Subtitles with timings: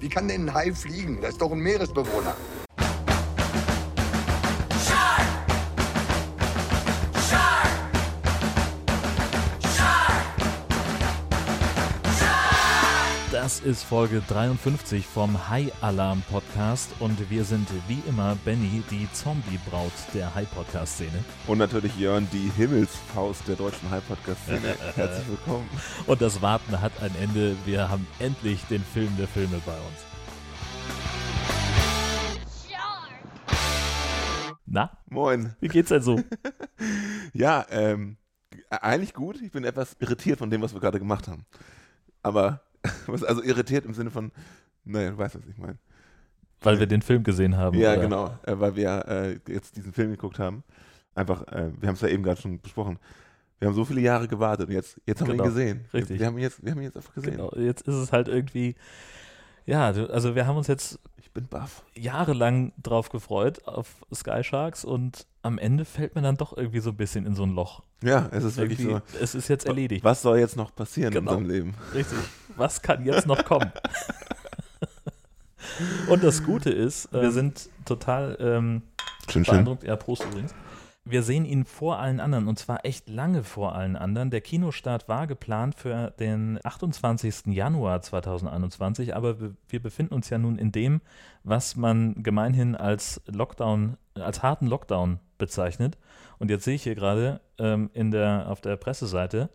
[0.00, 1.20] Wie kann denn ein Hai fliegen?
[1.20, 2.36] Das ist doch ein Meeresbewohner.
[13.48, 19.10] Das ist Folge 53 vom High Alarm Podcast und wir sind wie immer Benny, die
[19.14, 21.24] Zombie-Braut der High Podcast Szene.
[21.46, 24.76] Und natürlich Jörn, die Himmelsfaust der deutschen High Podcast Szene.
[24.96, 25.66] Herzlich willkommen.
[26.06, 27.56] Und das Warten hat ein Ende.
[27.64, 30.04] Wir haben endlich den Film der Filme bei uns.
[34.66, 34.90] Na?
[35.08, 35.56] Moin.
[35.60, 36.20] Wie geht's denn so?
[37.32, 38.18] ja, ähm,
[38.68, 39.40] eigentlich gut.
[39.40, 41.46] Ich bin etwas irritiert von dem, was wir gerade gemacht haben.
[42.22, 42.60] Aber
[43.06, 44.32] also irritiert im Sinne von,
[44.84, 45.78] naja, du weißt, was ich meine.
[46.60, 47.78] Weil wir den Film gesehen haben.
[47.78, 48.00] Ja, oder?
[48.00, 50.64] genau, äh, weil wir äh, jetzt diesen Film geguckt haben.
[51.14, 52.98] Einfach, äh, wir haben es ja eben gerade schon besprochen.
[53.60, 55.84] Wir haben so viele Jahre gewartet und jetzt, jetzt haben Genau, wir ihn gesehen.
[55.92, 56.10] richtig.
[56.10, 57.32] Jetzt, wir, haben ihn jetzt, wir haben ihn jetzt einfach gesehen.
[57.36, 58.74] Genau, jetzt ist es halt irgendwie,
[59.66, 61.84] ja, du- also wir haben uns jetzt Ich bin baff.
[61.94, 66.90] jahrelang drauf gefreut auf Sky Sharks und am Ende fällt man dann doch irgendwie so
[66.90, 67.82] ein bisschen in so ein Loch.
[68.02, 69.18] Ja, es ist wirklich Irgendwie, so.
[69.20, 70.04] es ist jetzt erledigt.
[70.04, 71.32] Was soll jetzt noch passieren Genau.
[71.32, 71.74] in unserem Leben?
[71.94, 72.18] Richtig.
[72.58, 73.72] Was kann jetzt noch kommen?
[76.08, 78.82] Und das Gute ist, wir sind total ähm,
[79.30, 79.54] Schön, schön.
[79.54, 79.84] beeindruckt.
[79.84, 80.54] Ja, Prost übrigens.
[81.04, 84.30] Wir sehen ihn vor allen anderen und zwar echt lange vor allen anderen.
[84.30, 87.46] Der Kinostart war geplant für den 28.
[87.46, 91.00] Januar 2021, aber wir- wir befinden uns ja nun in dem,
[91.44, 95.96] was man gemeinhin als Lockdown, als harten Lockdown bezeichnet.
[96.38, 99.48] Und jetzt sehe ich hier gerade ähm, in der, auf der Presseseite,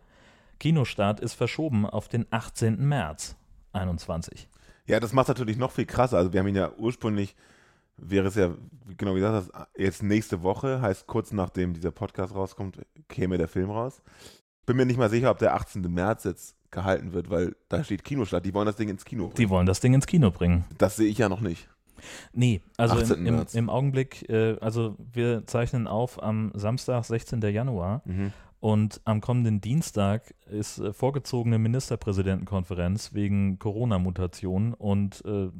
[0.64, 2.88] Kinostart ist verschoben auf den 18.
[2.88, 3.36] März
[3.74, 4.48] 21.
[4.86, 6.16] Ja, das macht natürlich noch viel krasser.
[6.16, 7.36] Also wir haben ihn ja ursprünglich,
[7.98, 8.54] wäre es ja,
[8.96, 13.48] genau wie gesagt hast, jetzt nächste Woche, heißt kurz nachdem dieser Podcast rauskommt, käme der
[13.48, 14.00] Film raus.
[14.64, 15.82] Bin mir nicht mal sicher, ob der 18.
[15.82, 18.46] März jetzt gehalten wird, weil da steht Kinostart.
[18.46, 19.36] Die wollen das Ding ins Kino bringen.
[19.36, 20.64] Die wollen das Ding ins Kino bringen.
[20.78, 21.68] Das sehe ich ja noch nicht.
[22.32, 23.26] Nee, also 18.
[23.26, 27.42] im, im, im Augenblick, äh, also wir zeichnen auf am Samstag, 16.
[27.42, 28.02] Januar
[28.64, 35.50] und am kommenden Dienstag ist äh, vorgezogene Ministerpräsidentenkonferenz wegen Corona-Mutationen und äh,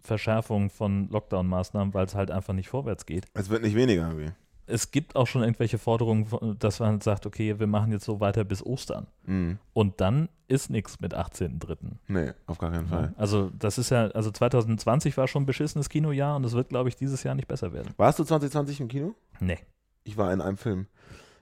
[0.00, 3.26] Verschärfung von Lockdown-Maßnahmen, weil es halt einfach nicht vorwärts geht.
[3.34, 4.08] Es wird nicht weniger.
[4.08, 4.32] Irgendwie.
[4.64, 8.44] Es gibt auch schon irgendwelche Forderungen, dass man sagt, okay, wir machen jetzt so weiter
[8.44, 9.08] bis Ostern.
[9.26, 9.58] Mhm.
[9.74, 11.76] Und dann ist nichts mit 18.3.
[12.08, 13.12] Nee, auf gar keinen Fall.
[13.18, 16.88] Also das ist ja, also 2020 war schon ein beschissenes Kinojahr und es wird, glaube
[16.88, 17.92] ich, dieses Jahr nicht besser werden.
[17.98, 19.14] Warst du 2020 im Kino?
[19.38, 19.58] Nee.
[20.04, 20.86] Ich war in einem Film.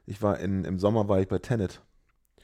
[0.06, 1.80] Ich war in, im Sommer war ich bei Tenet.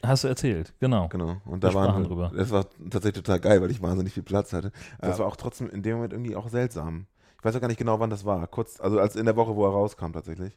[0.04, 1.08] Hast du erzählt, genau.
[1.08, 1.40] Genau.
[1.44, 2.30] Und da waren drüber.
[2.34, 4.70] Das war tatsächlich total geil, weil ich wahnsinnig viel Platz hatte.
[5.00, 5.24] Das Ja.
[5.24, 7.06] war auch trotzdem in dem Moment irgendwie auch seltsam.
[7.38, 8.46] Ich weiß auch gar nicht genau, wann das war.
[8.46, 10.56] Kurz, also als in der Woche, wo er rauskam tatsächlich.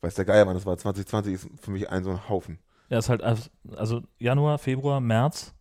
[0.00, 0.76] Weiß der Geier, wann das war.
[0.78, 2.58] 2020 ist für mich ein so ein Haufen.
[2.88, 5.54] Ja, ist halt also- Januar, Februar, März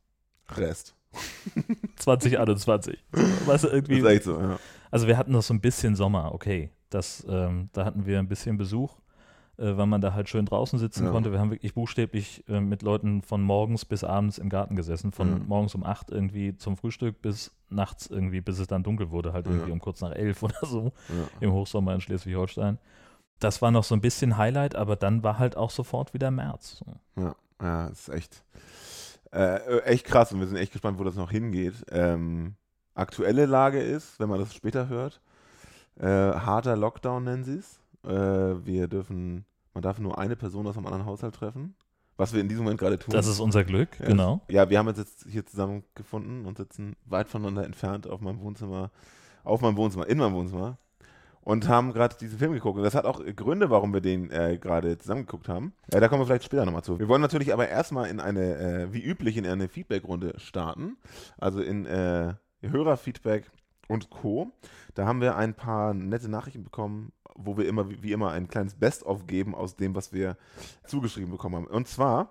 [0.56, 0.96] Rest.
[1.98, 3.04] 2021.
[3.12, 4.00] weißt du, Das irgendwie.
[4.00, 4.60] ist echt so, ja.
[4.92, 6.70] Also wir hatten noch so ein bisschen Sommer, okay.
[6.90, 8.96] Das, ähm, da hatten wir ein bisschen Besuch,
[9.58, 11.12] äh, weil man da halt schön draußen sitzen Ja.
[11.12, 11.32] konnte.
[11.32, 15.42] Wir haben wirklich buchstäblich äh, mit Leuten von morgens bis abends im Garten gesessen, von
[15.42, 15.48] Mhm.
[15.48, 19.46] morgens um acht irgendwie zum Frühstück bis nachts irgendwie, bis es dann dunkel wurde, halt
[19.48, 19.74] irgendwie Ja.
[19.74, 20.92] um kurz nach elf oder so.
[21.10, 21.28] ja.
[21.40, 22.78] im Hochsommer in Schleswig-Holstein.
[23.40, 26.84] Das war noch so ein bisschen Highlight, aber dann war halt auch sofort wieder März.
[27.18, 28.44] Ja, ja, ist echt,
[29.32, 31.74] äh, echt krass und wir sind echt gespannt, wo das noch hingeht.
[31.92, 32.56] Ähm,
[32.96, 35.20] aktuelle Lage ist, wenn man das später hört,
[36.00, 37.80] äh, harter Lockdown nennen sie es.
[38.04, 41.76] Äh, wir dürfen, man darf nur eine Person aus einem anderen Haushalt treffen,
[42.18, 43.14] was wir in diesem Moment gerade tun.
[43.14, 44.42] Das ist unser Glück, Ja, genau.
[44.50, 48.92] Ja, wir haben uns jetzt hier zusammengefunden und sitzen weit voneinander entfernt auf meinem Wohnzimmer,
[49.44, 50.78] auf meinem Wohnzimmer, in meinem Wohnzimmer
[51.44, 52.78] und haben gerade diesen Film geguckt.
[52.78, 55.74] Und das hat auch Gründe, warum wir den äh, gerade zusammengeguckt haben.
[55.92, 57.00] Ja, da kommen wir vielleicht später nochmal zu.
[57.00, 60.98] Wir wollen natürlich aber erstmal in eine, äh, wie üblich, in eine Feedback-Runde starten.
[61.38, 63.52] Also in äh, Hörerfeedback
[63.88, 64.52] und Co.
[64.94, 68.76] Da haben wir ein paar nette Nachrichten bekommen, wo wir immer, wie immer, ein kleines
[68.76, 70.38] Best-of geben aus dem, was wir
[70.86, 71.68] zugeschrieben bekommen haben.
[71.68, 72.30] Und zwar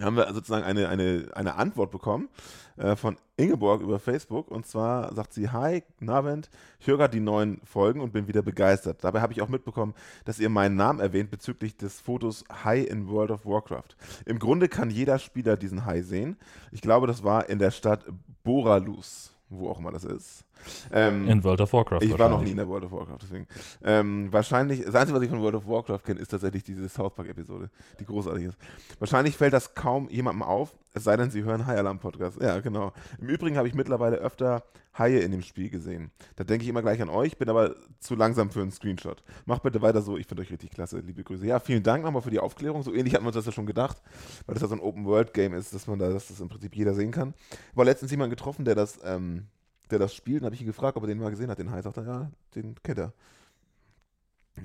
[0.00, 2.30] haben wir sozusagen eine, eine, eine Antwort bekommen
[2.76, 4.50] äh, von Ingeborg über Facebook.
[4.50, 6.48] Und zwar sagt sie, Hi, Navent,
[6.80, 9.04] ich höre gerade die neuen Folgen und bin wieder begeistert.
[9.04, 9.94] Dabei habe ich auch mitbekommen,
[10.24, 13.96] dass ihr meinen Namen erwähnt bezüglich des Fotos Hai in World of Warcraft.
[14.24, 16.38] Im Grunde kann jeder Spieler diesen Hai sehen.
[16.70, 18.04] Ich glaube, das war in der Stadt
[18.44, 20.44] Boralus, wo auch immer das ist.
[20.92, 22.00] Ähm, In World of Warcraft.
[22.02, 23.46] ich war noch nie in der World of Warcraft, deswegen.
[23.84, 27.14] Ähm, wahrscheinlich, das Einzige, was ich von World of Warcraft kenne, ist tatsächlich diese South
[27.14, 27.70] Park-Episode,
[28.00, 28.56] die großartig ist.
[28.98, 32.38] Wahrscheinlich fällt das kaum jemandem auf, es sei denn, sie hören High Alarm Podcast.
[32.40, 32.92] Ja, genau.
[33.18, 34.62] Im Übrigen habe ich mittlerweile öfter
[34.98, 36.10] Haie in dem Spiel gesehen.
[36.36, 39.22] Da denke ich immer gleich an euch, bin aber zu langsam für einen Screenshot.
[39.46, 40.98] Macht bitte weiter so, ich finde euch richtig klasse.
[40.98, 41.46] Liebe Grüße.
[41.46, 42.82] Ja, vielen Dank nochmal für die Aufklärung.
[42.82, 44.02] So ähnlich hatten wir uns das ja schon gedacht,
[44.44, 46.92] weil das ja so ein Open-World-Game ist, dass man da, dass das im Prinzip jeder
[46.92, 47.32] sehen kann.
[47.74, 49.46] War letztens jemand getroffen, der das, ähm,
[49.92, 50.40] der das spielt.
[50.40, 51.82] Dann habe ich ihn gefragt, ob er den mal gesehen hat, den Hai.
[51.82, 53.12] Sagt er, ja, den kennt er.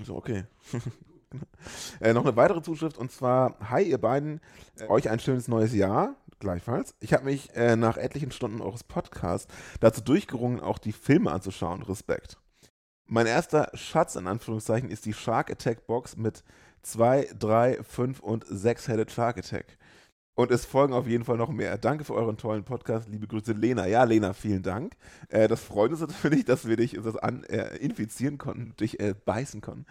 [0.03, 0.45] So, okay.
[1.99, 4.41] äh, noch eine weitere Zuschrift und zwar: Hi, ihr beiden,
[4.79, 6.15] äh, euch ein schönes neues Jahr.
[6.39, 6.93] Gleichfalls.
[6.99, 11.81] Ich habe mich äh, nach etlichen Stunden eures Podcasts dazu durchgerungen, auch die Filme anzuschauen.
[11.81, 12.37] Respekt.
[13.07, 16.43] Mein erster Schatz in Anführungszeichen ist die Shark Attack Box mit
[16.83, 19.77] 2, 3, 5 und 6-Headed Shark Attack.
[20.37, 21.79] Und es folgen auf jeden Fall noch mehr.
[21.79, 23.09] Danke für euren tollen Podcast.
[23.09, 23.87] Liebe Grüße, Lena.
[23.87, 24.95] Ja, Lena, vielen Dank.
[25.29, 29.15] Äh, das freut uns natürlich, dass wir dich das an, äh, infizieren konnten, dich äh,
[29.25, 29.87] beißen konnten.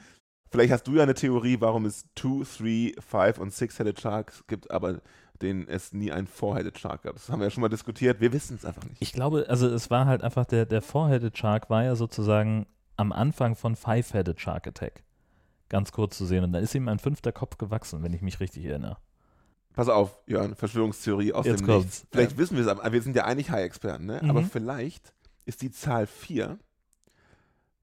[0.48, 2.44] Vielleicht hast du ja eine Theorie, warum es 2,
[2.94, 5.00] 3, 5 und 6-Headed Sharks gibt, aber
[5.42, 7.14] den es nie einen Four-Headed Shark gab.
[7.14, 8.20] Das haben wir ja schon mal diskutiert.
[8.20, 9.02] Wir wissen es einfach nicht.
[9.02, 12.66] Ich glaube, also es war halt einfach, der, der Four-Headed Shark war ja sozusagen
[12.96, 15.02] am Anfang von Five-Headed Shark Attack.
[15.68, 16.44] Ganz kurz zu sehen.
[16.44, 18.98] Und da ist ihm ein fünfter Kopf gewachsen, wenn ich mich richtig erinnere.
[19.76, 21.84] Pass auf, Jörn, Verschwörungstheorie aus Jetzt dem kommt's.
[21.84, 22.06] Nichts.
[22.10, 22.38] Vielleicht Ja.
[22.38, 24.20] wissen wir es, aber wir sind ja eigentlich High-Experten, ne?
[24.22, 24.30] Mhm.
[24.30, 25.12] Aber vielleicht
[25.44, 26.58] ist die Zahl 4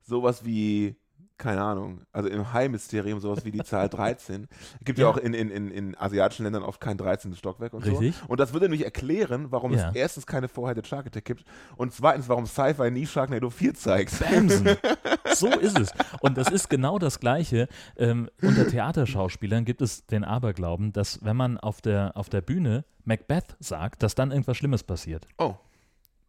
[0.02, 0.96] sowas wie,
[1.38, 4.48] keine Ahnung, also im High-Mysterium sowas wie die Zahl 13.
[4.80, 5.12] Es gibt ja, Ja.
[5.12, 7.36] auch in, in, in, in asiatischen Ländern oft kein 13.
[7.36, 8.16] Stockwerk und Richtig.
[8.16, 8.26] so.
[8.28, 9.90] Und das würde nämlich erklären, warum Ja.
[9.90, 11.44] es erstens keine Four-Headed Shark Attack gibt
[11.76, 14.18] und zweitens, warum Sci-Fi nie Sharknado 4 zeigt.
[14.20, 14.78] Bamsen.
[15.36, 15.90] So ist es.
[16.22, 17.68] Und das ist genau das Gleiche.
[17.98, 22.86] Ähm, unter Theaterschauspielern gibt es den Aberglauben, dass wenn man auf der, auf der Bühne
[23.04, 25.26] Macbeth sagt, dass dann irgendwas Schlimmes passiert.
[25.40, 25.56] Oh,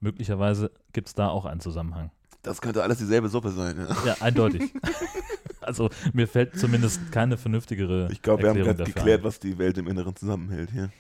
[0.00, 2.10] Möglicherweise gibt es da auch einen Zusammenhang.
[2.44, 3.76] Das könnte alles dieselbe Suppe sein.
[3.76, 3.96] Ja.
[4.06, 4.72] Ja, eindeutig.
[5.60, 9.24] also mir fällt zumindest keine vernünftigere Ich glaube, wir haben gerade geklärt, ein.
[9.24, 10.90] was die Welt im Inneren zusammenhält hier.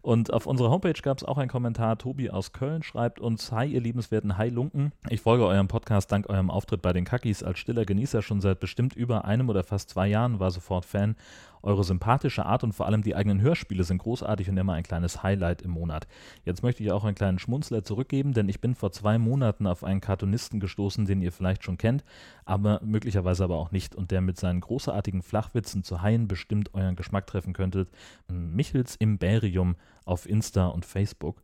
[0.00, 1.96] Und auf unserer Homepage gab es auch einen Kommentar.
[1.96, 4.92] Tobi aus Köln schreibt uns: Hi, ihr liebenswerten Hi Lunken.
[5.08, 8.58] Ich folge eurem Podcast dank eurem Auftritt bei den Kackis als stiller Genießer schon seit
[8.58, 11.14] bestimmt über einem oder fast zwei Jahren, war sofort Fan.
[11.62, 15.22] Eure sympathische Art und vor allem die eigenen Hörspiele sind großartig und immer ein kleines
[15.22, 16.08] Highlight im Monat.
[16.44, 19.84] Jetzt möchte ich auch einen kleinen Schmunzler zurückgeben, denn ich bin vor zwei Monaten auf
[19.84, 22.04] einen Cartoonisten gestoßen, den ihr vielleicht schon kennt,
[22.44, 26.96] aber möglicherweise aber auch nicht und der mit seinen großartigen Flachwitzen zu Haien bestimmt euren
[26.96, 27.88] Geschmack treffen könntet.
[28.28, 31.42] Michels Imberium auf Insta und Facebook,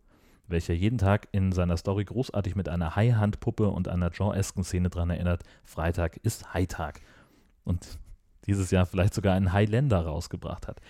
[0.48, 5.10] welcher jeden Tag in seiner Story großartig mit einer Hai-Handpuppe und einer Jaw-esken Szene dran
[5.10, 7.00] erinnert, Freitag ist Hai-Tag.
[7.64, 7.98] Und
[8.48, 10.80] dieses Jahr vielleicht sogar einen Highlander rausgebracht hat.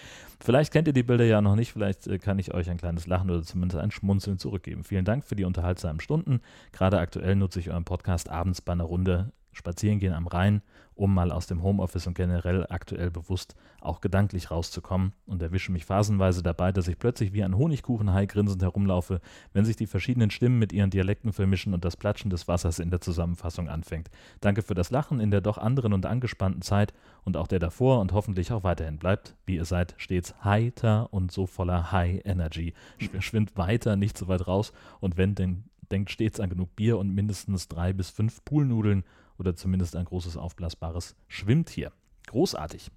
[0.40, 3.06] Vielleicht kennt ihr die Bilder ja noch nicht, vielleicht äh, kann ich euch ein kleines
[3.06, 4.84] Lachen oder zumindest ein Schmunzeln zurückgeben.
[4.84, 6.40] Vielen Dank für die unterhaltsamen Stunden.
[6.72, 10.62] Gerade aktuell nutze ich euren Podcast abends bei einer Runde spazieren gehen am Rhein,
[10.98, 15.84] um mal aus dem Homeoffice und generell aktuell bewusst auch gedanklich rauszukommen und erwische mich
[15.84, 19.20] phasenweise dabei, dass ich plötzlich wie ein Honigkuchenhai grinsend herumlaufe,
[19.52, 22.90] wenn sich die verschiedenen Stimmen mit ihren Dialekten vermischen und das Platschen des Wassers in
[22.90, 24.10] der Zusammenfassung anfängt.
[24.40, 26.92] Danke für das Lachen in der doch anderen und angespannten Zeit
[27.24, 31.30] und auch der davor und hoffentlich auch weiterhin bleibt, wie ihr seid, stets heiter und
[31.30, 32.74] so voller High Energy.
[32.98, 36.98] Schw- Schwimmt weiter, nicht so weit raus und wenn, denn denkt stets an genug Bier
[36.98, 39.04] und mindestens drei bis fünf Poolnudeln
[39.38, 41.92] oder zumindest ein großes aufblasbares Schwimmtier.
[42.26, 42.90] Großartig.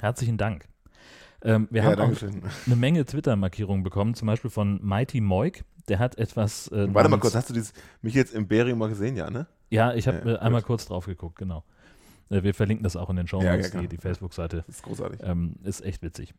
[0.00, 0.68] Herzlichen Dank.
[1.42, 2.22] Ähm, wir ja, haben auch
[2.66, 5.64] eine Menge Twitter-Markierungen bekommen, zum Beispiel von Mighty Moik.
[5.88, 6.68] Der hat etwas.
[6.68, 9.46] Äh, Warte mal kurz, hast du dieses mich jetzt Imperium mal gesehen, ja, ne?
[9.70, 11.64] Ja, ich habe Ja, äh, einmal kurz drauf geguckt, genau.
[12.30, 13.82] Äh, wir verlinken das auch in den Show Ja, Notes, ja, klar.
[13.82, 14.64] die, die Facebook-Seite.
[14.66, 15.20] Ist großartig.
[15.22, 16.34] Ähm, ist echt witzig.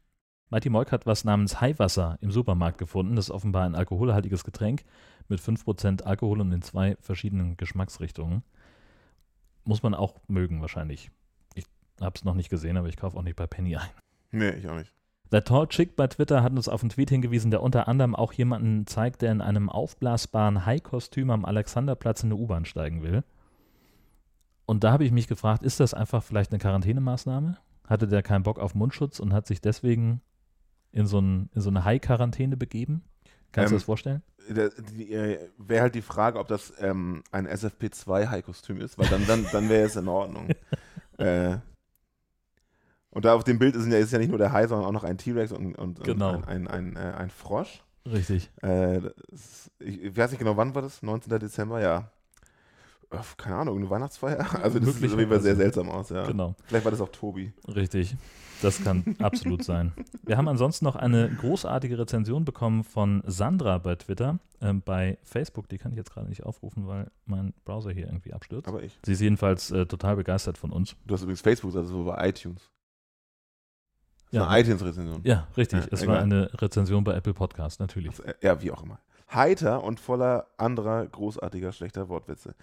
[0.50, 3.16] Mighty Moik hat was namens Haiwasser im Supermarkt gefunden.
[3.16, 4.84] Das ist offenbar ein alkoholhaltiges Getränk
[5.28, 8.44] mit 5% Alkohol und in zwei verschiedenen Geschmacksrichtungen.
[9.66, 11.12] Muss man auch mögen wahrscheinlich.
[11.56, 11.66] Ich
[12.00, 13.90] habe es noch nicht gesehen, aber ich kaufe auch nicht bei Penny ein.
[14.32, 14.92] Nee, ich auch nicht.
[15.32, 18.32] Der Tall Chick bei Twitter hat uns auf einen Tweet hingewiesen, der unter anderem auch
[18.32, 23.24] jemanden zeigt, der in einem aufblasbaren Hai-Kostüm am Alexanderplatz in eine U-Bahn steigen will.
[24.68, 27.58] Und da habe ich mich gefragt, ist das einfach vielleicht eine Quarantänemaßnahme?
[27.88, 30.22] Hatte der keinen Bock auf Mundschutz und hat sich deswegen
[30.92, 33.04] in so, ein, in so eine Hai-Quarantäne begeben?
[33.56, 34.22] Kannst du Ähm, das vorstellen?
[34.50, 39.70] Äh, Wäre halt die Frage, ob das ähm, ein SFP2-High-Kostüm ist, weil dann, dann, dann
[39.70, 40.50] wäre es in Ordnung.
[41.18, 41.58] äh,
[43.12, 44.92] und da auf dem Bild ist ja, ist ja nicht nur der Hai, sondern auch
[44.92, 46.36] noch ein T-Rex und, und, Genau.
[46.36, 47.82] und ein, ein, ein, äh, ein Frosch.
[48.06, 48.52] Richtig.
[48.62, 49.00] Äh,
[49.32, 51.02] das, ich, ich weiß nicht genau, wann war das?
[51.02, 51.40] 19.
[51.40, 52.12] Dezember, ja.
[53.12, 54.46] Äh, Keine Ahnung, eine Weihnachtsfeier?
[54.64, 56.26] Also das sieht auf jeden Fall sehr seltsam aus, ja.
[56.26, 56.56] Genau.
[56.66, 57.54] Vielleicht war das auch Tobi.
[57.68, 58.16] Richtig.
[58.62, 59.92] Das kann absolut sein.
[60.24, 64.40] Wir haben ansonsten noch eine großartige Rezension bekommen von Sandra bei Twitter.
[64.62, 68.34] Ähm, bei Facebook, die kann ich jetzt gerade nicht aufrufen, weil mein Browser hier irgendwie
[68.34, 68.68] abstürzt.
[68.68, 68.98] Aber ich.
[69.06, 70.96] Sie ist jedenfalls äh, total begeistert von uns.
[71.06, 72.72] Du hast übrigens Facebook, also so bei iTunes.
[74.32, 74.48] Das Ja.
[74.48, 75.22] eine iTunes-Rezension.
[75.24, 75.82] Ja, richtig.
[75.82, 76.16] Ja, es egal.
[76.16, 78.10] war eine Rezension bei Apple Podcast, natürlich.
[78.12, 79.00] Also, äh, Ja, wie auch immer.
[79.34, 82.56] heiter und voller anderer großartiger schlechter Wortwitze.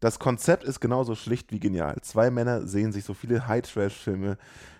[0.00, 1.96] Das Konzept ist genauso schlicht wie genial.
[2.00, 4.38] Zwei Männer sehen sich so viele High-Trash-Filme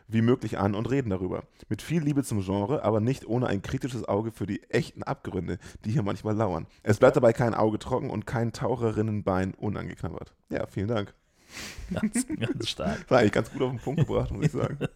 [0.09, 1.45] wie möglich an und reden darüber.
[1.69, 5.59] Mit viel Liebe zum Genre, aber nicht ohne ein kritisches Auge für die echten Abgründe,
[5.85, 6.67] die hier manchmal lauern.
[6.83, 10.33] Es bleibt dabei kein Auge trocken und kein Taucherinnenbein unangeknabbert.
[10.49, 11.15] Ja, vielen Dank.
[11.93, 13.11] Ganz, ganz stark.
[13.11, 14.79] War eigentlich ganz gut auf den Punkt gebracht, muss ich sagen.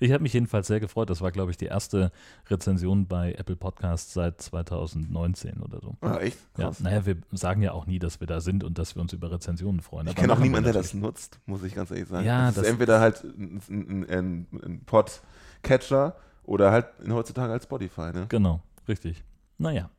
[0.00, 1.10] Ich habe mich jedenfalls sehr gefreut.
[1.10, 2.12] Das war, glaube ich, die erste
[2.48, 5.96] Rezension bei Apple Podcasts seit 2019 oder so.
[6.02, 6.38] Ah, echt?
[6.56, 6.80] Ja, Krass.
[6.80, 9.30] naja, wir sagen ja auch nie, dass wir da sind und dass wir uns über
[9.32, 10.06] Rezensionen freuen.
[10.08, 12.26] Ich kenne auch niemanden, der das nutzt, muss ich ganz ehrlich sagen.
[12.26, 17.64] Ja, das ist das- entweder halt ein, ein, ein, ein Podcatcher oder halt heutzutage als
[17.64, 18.12] Spotify.
[18.12, 18.26] Ne?
[18.28, 19.24] Genau, richtig.
[19.56, 19.90] Naja.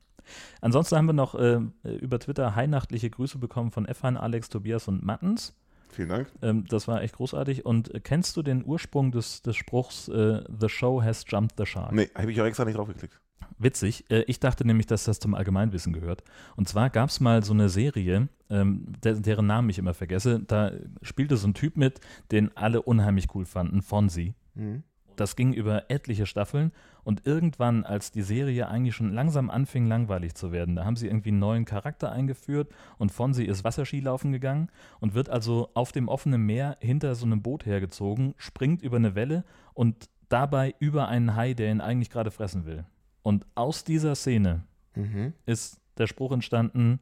[0.61, 5.03] Ansonsten haben wir noch äh, über Twitter heinachtliche Grüße bekommen von Efan, Alex, Tobias und
[5.03, 5.55] Mattens.
[5.91, 6.31] Vielen Dank.
[6.41, 7.65] Ähm, das war echt großartig.
[7.65, 11.65] Und äh, kennst du den Ursprung des, des Spruchs äh, The Show has jumped the
[11.65, 11.91] shark?
[11.91, 13.19] Nee, habe ich auch extra nicht draufgeklickt.
[13.57, 14.05] Witzig.
[14.09, 16.23] Äh, ich dachte nämlich, dass das zum Allgemeinwissen gehört.
[16.55, 20.39] Und zwar gab es mal so eine Serie, ähm, der, deren Namen ich immer vergesse.
[20.39, 20.71] Da
[21.01, 21.99] spielte so ein Typ mit,
[22.31, 24.35] den alle unheimlich cool fanden, Fonzie.
[24.55, 24.83] Mhm.
[25.19, 26.71] Das ging über etliche Staffeln
[27.03, 31.07] und irgendwann, als die Serie eigentlich schon langsam anfing, langweilig zu werden, da haben sie
[31.07, 36.07] irgendwie einen neuen Charakter eingeführt und Fonzie ist Wasserskilaufen gegangen und wird also auf dem
[36.07, 41.35] offenen Meer hinter so einem Boot hergezogen, springt über eine Welle und dabei über einen
[41.35, 42.85] Hai, der ihn eigentlich gerade fressen will.
[43.23, 44.63] Und aus dieser Szene
[44.95, 45.33] Mhm.
[45.45, 46.99] ist der Spruch entstanden,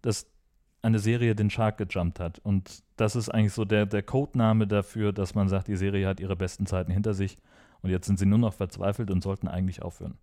[0.00, 0.26] dass
[0.82, 2.40] eine Serie den Shark gejumpt hat.
[2.40, 6.20] Und das ist eigentlich so der, der Codename dafür, dass man sagt, die Serie hat
[6.20, 7.38] ihre besten Zeiten hinter sich
[7.82, 10.18] und jetzt sind sie nur noch verzweifelt und sollten eigentlich aufhören.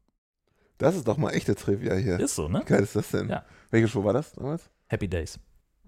[0.78, 2.20] Das ist doch mal echte Trivia hier.
[2.20, 2.64] Ist so, ne?
[2.66, 3.28] Geil ist das denn?
[3.28, 3.44] Ja.
[3.70, 4.70] Welche Show war das damals?
[4.88, 5.40] Happy Days.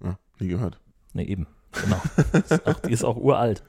[0.04, 0.80] Ah, nie gehört.
[1.14, 1.48] Ne, eben.
[1.72, 2.02] Genau.
[2.34, 3.64] ist auch, die ist auch uralt.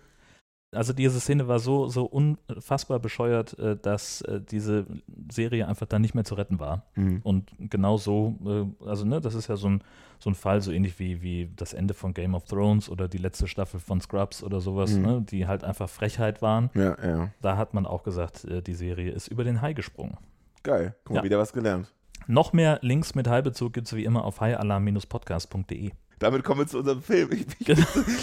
[0.75, 4.87] Also diese Szene war so, so unfassbar bescheuert, äh, dass äh, diese
[5.31, 6.87] Serie einfach dann nicht mehr zu retten war.
[6.95, 7.21] Mhm.
[7.23, 8.39] Und genau so,
[8.83, 9.85] äh, also ne, das ist ja so ein,
[10.19, 13.19] so ein Fall, so ähnlich wie, wie das Ende von Game of Thrones oder die
[13.19, 15.03] letzte Staffel von Scrubs oder sowas, Mhm.
[15.03, 16.71] ne, die halt einfach Frechheit waren.
[16.75, 17.31] Ja, ja.
[17.43, 20.17] Da hat man auch gesagt, die Serie ist über den Hai gesprungen.
[20.63, 20.95] Geil.
[21.05, 21.25] Guck mal, Ja.
[21.25, 21.93] wieder was gelernt.
[22.29, 25.91] Noch mehr Links mit Haibezug gibt es wie immer auf haialarm-podcast.de.
[26.19, 27.31] Damit kommen wir zu unserem Film.
[27.33, 27.81] Ich, ich, Genau.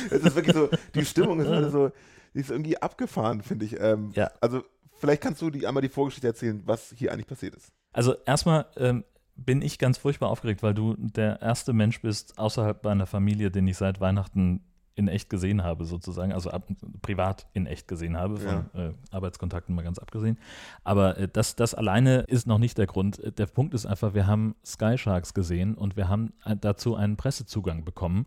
[0.09, 1.91] es ist wirklich so, die Stimmung ist heute so,
[2.33, 3.79] die ist irgendwie abgefahren, finde ich.
[3.79, 4.31] Ähm, Ja.
[4.41, 4.63] Also,
[4.97, 7.71] vielleicht kannst du die, einmal die Vorgeschichte erzählen, was hier eigentlich passiert ist.
[7.91, 9.03] Also erstmal ähm,
[9.35, 13.67] bin ich ganz furchtbar aufgeregt, weil du der erste Mensch bist außerhalb meiner Familie, den
[13.67, 14.61] ich seit Weihnachten
[14.95, 16.67] in echt gesehen habe, sozusagen, also ab,
[17.01, 20.37] privat in echt gesehen habe, von äh, Arbeitskontakten mal ganz abgesehen.
[20.83, 23.21] Aber äh, das, das alleine ist noch nicht der Grund.
[23.39, 27.15] Der Punkt ist einfach, wir haben Sky Sharks gesehen und wir haben äh, dazu einen
[27.15, 28.25] Pressezugang bekommen.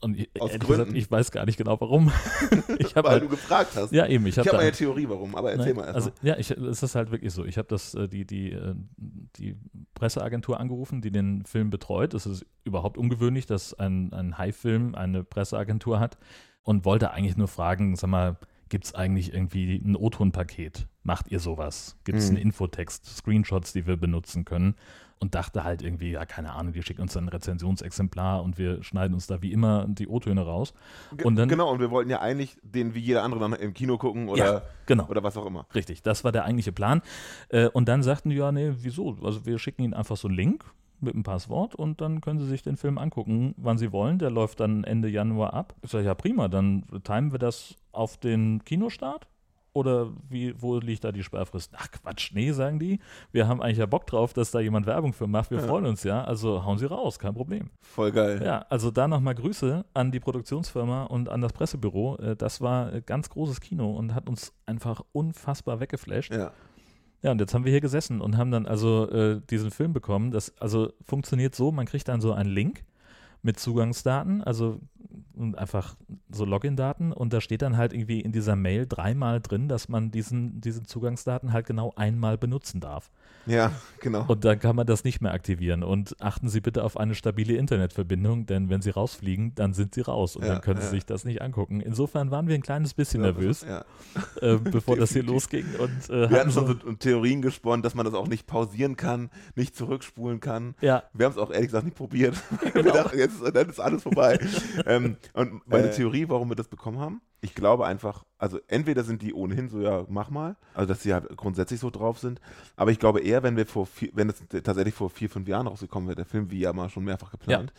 [0.00, 0.84] Und ich, Aus ehrlich Gründen.
[0.84, 2.12] gesagt, ich weiß gar nicht genau warum.
[2.78, 3.92] ich Weil halt, du gefragt hast.
[3.92, 5.94] ja eben, ich ich habe habe da eine Theorie, warum, aber erzähl Nein, mal erst
[5.96, 6.28] also, mal.
[6.28, 7.44] ja, ich, es ist halt wirklich so.
[7.44, 8.74] Ich habe das äh, die die äh,
[9.36, 9.56] die
[9.94, 12.14] Presseagentur angerufen, die den Film betreut.
[12.14, 16.18] Es ist überhaupt ungewöhnlich, dass ein ein High-Film eine Presseagentur hat
[16.62, 18.36] und wollte eigentlich nur fragen, sag mal,
[18.68, 20.86] gibt es eigentlich irgendwie ein O-Ton-Paket?
[21.02, 21.96] Macht ihr sowas?
[22.04, 22.36] Gibt es Mhm.
[22.36, 24.74] einen Infotext, Screenshots, die wir benutzen können?
[25.20, 28.82] Und dachte halt irgendwie, ja, keine Ahnung, die schicken uns dann ein Rezensionsexemplar und wir
[28.84, 30.74] schneiden uns da wie immer die O-Töne raus.
[31.24, 33.98] Und dann- genau, und wir wollten ja eigentlich den wie jeder andere dann im Kino
[33.98, 35.06] gucken oder, Ja, genau.
[35.08, 35.66] oder was auch immer.
[35.74, 37.02] Richtig, das war der eigentliche Plan.
[37.48, 39.16] Äh, und dann sagten die, ja, nee, wieso?
[39.24, 40.64] Also wir schicken ihnen einfach so einen Link
[41.00, 44.18] mit einem Passwort und dann können sie sich den Film angucken, wann sie wollen.
[44.18, 45.74] Der läuft dann Ende Januar ab.
[45.82, 49.26] Ich sage, ja prima, dann timen wir das auf den Kinostart.
[49.78, 51.72] Oder wie, wo liegt da die Sperrfrist?
[51.76, 52.98] Ach Quatsch, nee, sagen die.
[53.30, 55.50] Wir haben eigentlich ja Bock drauf, dass da jemand Werbung für macht.
[55.52, 55.66] Wir Ja.
[55.68, 56.24] freuen uns ja.
[56.24, 57.70] Also hauen sie raus, kein Problem.
[57.82, 58.42] Voll geil.
[58.44, 62.16] Ja, also da nochmal Grüße an die Produktionsfirma und an das Pressebüro.
[62.16, 66.32] Äh, Das war äh, ganz großes Kino und hat uns einfach unfassbar weggeflasht.
[66.32, 66.50] Ja.
[67.22, 70.30] Ja, und jetzt haben wir hier gesessen und haben dann also äh, diesen Film bekommen.
[70.30, 72.84] Das also funktioniert so, man kriegt dann so einen Link
[73.42, 74.80] mit Zugangsdaten, also
[75.34, 75.94] und einfach
[76.30, 80.10] so Login-Daten und da steht dann halt irgendwie in dieser Mail dreimal drin, dass man
[80.10, 83.10] diesen, diese Zugangsdaten halt genau einmal benutzen darf.
[83.46, 84.24] ja, genau.
[84.28, 85.82] Und dann kann man das nicht mehr aktivieren.
[85.82, 90.02] Und achten Sie bitte auf eine stabile Internetverbindung, denn wenn Sie rausfliegen, dann sind Sie
[90.02, 90.90] raus und Ja, dann können Sie ja.
[90.90, 91.80] sich das nicht angucken.
[91.80, 93.84] Insofern waren wir ein kleines bisschen nervös, Ja.
[94.42, 95.64] äh, bevor das hier losging.
[95.78, 99.30] Und, äh, Wir hatten schon so, Theorien gesponnen, dass man das auch nicht pausieren kann,
[99.54, 100.74] nicht zurückspulen kann.
[100.80, 102.34] ja, Wir haben es auch ehrlich gesagt nicht probiert.
[102.62, 102.92] Wir Genau.
[102.94, 104.38] dachten, jetzt ist, dann ist alles vorbei.
[104.86, 105.92] ähm, und meine Äh.
[106.18, 109.80] Theorie, warum wir das bekommen haben, ich glaube einfach, also entweder sind die ohnehin so,
[109.80, 112.40] ja, mach mal, also dass sie halt grundsätzlich so drauf sind,
[112.76, 115.66] aber ich glaube eher, wenn wir vor vier, wenn es tatsächlich vor vier, fünf Jahren
[115.66, 117.72] rausgekommen wäre, der Film wie ja mal schon mehrfach geplant,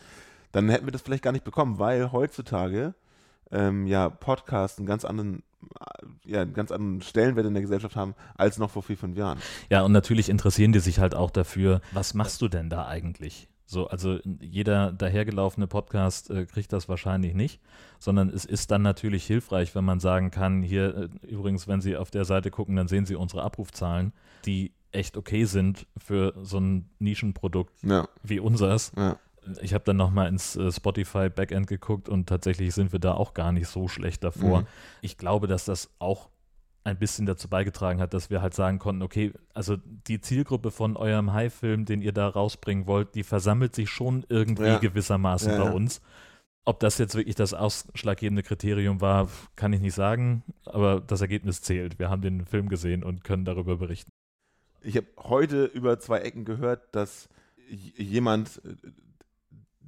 [0.52, 2.94] dann hätten wir das vielleicht gar nicht bekommen, weil heutzutage
[3.52, 5.42] ähm, ja, Podcasts einen ganz anderen
[5.78, 9.16] äh, ja, einen ganz anderen Stellenwert in der Gesellschaft haben als noch vor vier, fünf
[9.16, 9.38] Jahren.
[9.68, 13.48] Ja, und natürlich interessieren die sich halt auch dafür, was machst du denn da eigentlich?
[13.70, 17.60] So, also jeder dahergelaufene Podcast äh, kriegt das wahrscheinlich nicht,
[18.00, 21.96] sondern es ist dann natürlich hilfreich, wenn man sagen kann, hier äh, übrigens, wenn Sie
[21.96, 24.12] auf der Seite gucken, dann sehen Sie unsere Abrufzahlen,
[24.44, 28.90] die echt okay sind für so ein Nischenprodukt Ja, wie unseres.
[28.96, 29.16] ja.
[29.62, 33.34] Ich habe dann nochmal ins äh, Spotify Backend geguckt und tatsächlich sind wir da auch
[33.34, 34.62] gar nicht so schlecht davor.
[34.62, 34.66] Mhm.
[35.00, 36.28] Ich glaube, dass das auch
[36.84, 40.96] ein bisschen dazu beigetragen hat, dass wir halt sagen konnten, okay, also die Zielgruppe von
[40.96, 44.78] eurem High-Film, den ihr da rausbringen wollt, die versammelt sich schon irgendwie Ja.
[44.78, 46.00] gewissermaßen Ja, bei uns.
[46.64, 51.62] Ob das jetzt wirklich das ausschlaggebende Kriterium war, kann ich nicht sagen, aber das Ergebnis
[51.62, 51.98] zählt.
[51.98, 54.10] Wir haben den Film gesehen und können darüber berichten.
[54.82, 57.28] Ich habe heute über zwei Ecken gehört, dass
[57.96, 58.60] jemand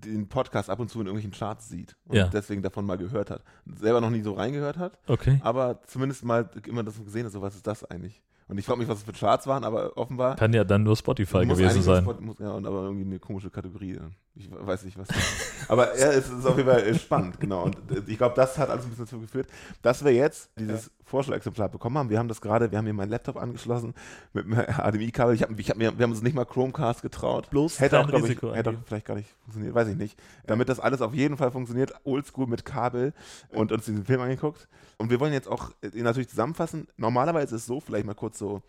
[0.04, 2.28] den Podcast ab und zu in irgendwelchen Charts sieht und Ja.
[2.28, 3.42] deswegen davon mal gehört hat.
[3.66, 5.40] Selber noch nie so reingehört hat, Okay.
[5.42, 8.23] aber zumindest mal immer das gesehen hat, so was ist das eigentlich?
[8.49, 10.97] Und ich frage mich, was es für Charts waren, aber offenbar Kann ja dann nur
[10.97, 12.02] Spotify gewesen sein.
[12.02, 13.99] Spot- Muss, ja, und aber irgendwie eine komische Kategorie.
[14.35, 15.09] Ich weiß nicht, was.
[15.69, 17.65] aber ja, es ist auf jeden Fall äh, spannend, genau.
[17.65, 19.47] Und äh, ich glaube, das hat alles ein bisschen dazu geführt,
[19.83, 22.09] dass wir jetzt dieses Vorschlagexemplar bekommen haben.
[22.09, 23.95] Wir haben das gerade, wir haben hier meinen Laptop angeschlossen
[24.33, 25.35] mit einem HDMI-Kabel.
[25.43, 27.51] Ich hab, ich hab mir, wir haben uns nicht mal Chromecast getraut.
[27.51, 30.19] Bloß hätte auch, glaub ich, Risiko hätte auch vielleicht gar nicht funktioniert, weiß ich nicht.
[30.47, 33.12] Damit das alles auf jeden Fall funktioniert, oldschool mit Kabel
[33.51, 34.67] und uns diesen Film angeguckt.
[34.97, 36.89] Und wir wollen jetzt auch äh, natürlich zusammenfassen.
[36.97, 38.62] Normalerweise ist es so, vielleicht mal kurz so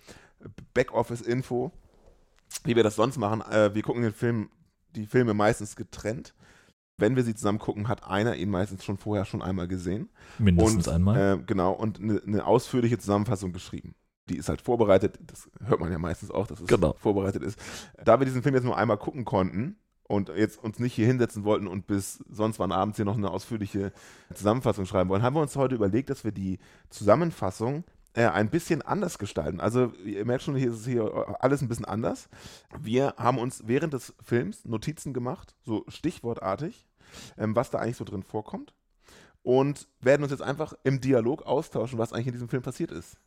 [0.73, 1.71] Backoffice-Info,
[2.65, 3.43] wie wir das sonst machen.
[3.73, 4.49] Wir gucken den Film,
[4.95, 6.33] die Filme meistens getrennt.
[6.97, 10.09] Wenn wir sie zusammen gucken, hat einer ihn meistens schon vorher schon einmal gesehen.
[10.37, 11.39] Mindestens und, einmal.
[11.39, 13.95] Äh, genau, und eine eine ausführliche Zusammenfassung geschrieben.
[14.29, 16.93] Die ist halt vorbereitet, das hört man ja meistens auch, dass es Genau.
[16.93, 17.59] vorbereitet ist.
[18.05, 19.75] Da wir diesen Film jetzt nur einmal gucken konnten
[20.07, 23.31] und jetzt uns nicht hier hinsetzen wollten und bis sonst wann abends hier noch eine
[23.31, 23.91] ausführliche
[24.33, 26.59] Zusammenfassung schreiben wollen, haben wir uns heute überlegt, dass wir die
[26.89, 27.83] Zusammenfassung
[28.13, 29.59] äh, ein bisschen anders gestalten.
[29.59, 32.29] Also ihr merkt schon, hier ist hier alles ein bisschen anders.
[32.79, 36.85] Wir haben uns während des Films Notizen gemacht, so stichwortartig,
[37.37, 38.73] ähm, was da eigentlich so drin vorkommt.
[39.45, 43.17] Und werden uns jetzt einfach im Dialog austauschen, was eigentlich in diesem Film passiert ist.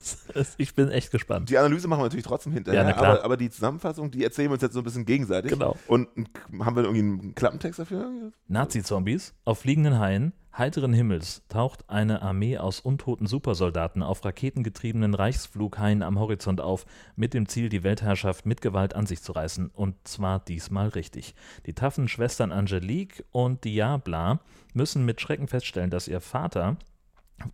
[0.57, 1.50] Ich bin echt gespannt.
[1.50, 4.55] Die Analyse machen wir natürlich trotzdem hinterher, Ja, aber, aber die Zusammenfassung, die erzählen wir
[4.55, 5.50] uns jetzt so ein bisschen gegenseitig.
[5.52, 5.76] Genau.
[5.88, 6.28] Und ein-
[6.64, 8.11] haben wir irgendwie einen Klappentext dafür?
[8.49, 9.35] Nazi-Zombies.
[9.45, 16.18] Auf fliegenden Haien, heiteren Himmels, taucht eine Armee aus untoten Supersoldaten auf raketengetriebenen Reichsflughaien am
[16.18, 19.68] Horizont auf, mit dem Ziel, die Weltherrschaft mit Gewalt an sich zu reißen.
[19.68, 21.35] Und zwar diesmal richtig.
[21.66, 24.40] Die taffen Schwestern Angelique und Diabla
[24.72, 26.76] müssen mit Schrecken feststellen, dass ihr Vater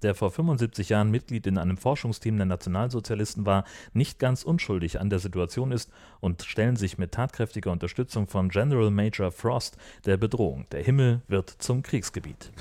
[0.03, 5.11] der vor 75 Jahren Mitglied in einem Forschungsteam der Nationalsozialisten war, nicht ganz unschuldig an
[5.11, 5.91] der Situation ist
[6.21, 10.67] und stellen sich mit tatkräftiger Unterstützung von General Major Frost der Bedrohung.
[10.71, 12.53] Der Himmel wird zum Kriegsgebiet.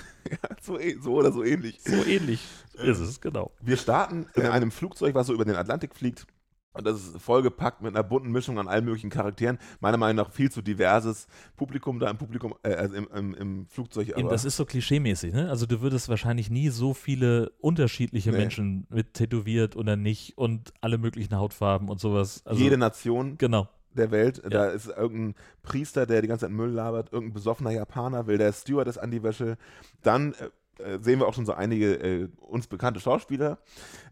[0.62, 1.82] So, eh- so oder so ähnlich.
[1.82, 2.42] So ähnlich
[2.76, 3.52] ist es, genau.
[3.60, 6.28] Wir starten in einem Flugzeug, was so über den Atlantik fliegt.
[6.74, 9.58] Und das ist vollgepackt mit einer bunten Mischung an allen möglichen Charakteren.
[9.82, 13.66] Meiner Meinung nach viel zu diverses Publikum da im Publikum, äh, also im, im, im
[13.68, 14.10] Flugzeug.
[14.18, 15.50] Eben, das ist so klischeemäßig, ne?
[15.50, 18.38] Also du würdest wahrscheinlich nie so viele unterschiedliche Nee.
[18.38, 22.42] Menschen mit tätowiert oder nicht und alle möglichen Hautfarben und sowas.
[22.46, 23.68] Also, jede Nation Genau.
[23.94, 24.42] der Welt.
[24.50, 28.54] Da ist irgendein Priester, der die ganze Zeit Müll labert, irgendein besoffener Japaner will der
[28.54, 29.58] Stewardess an die Wäsche.
[30.04, 30.46] Dann äh,
[30.84, 33.58] äh, sehen wir auch schon so einige äh, uns bekannte Schauspieler.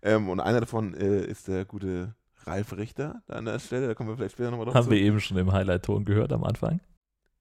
[0.01, 2.15] Ähm, und einer davon äh, ist der gute
[2.49, 3.87] Ralf Richter da an der Stelle.
[3.87, 4.91] Da kommen wir vielleicht später nochmal drauf Haben zu.
[4.91, 6.81] wir eben schon im Highlight-Ton gehört am Anfang.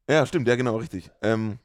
[0.08, 1.10] Ja, stimmt, ja, genau, richtig.
[1.22, 1.58] Ähm,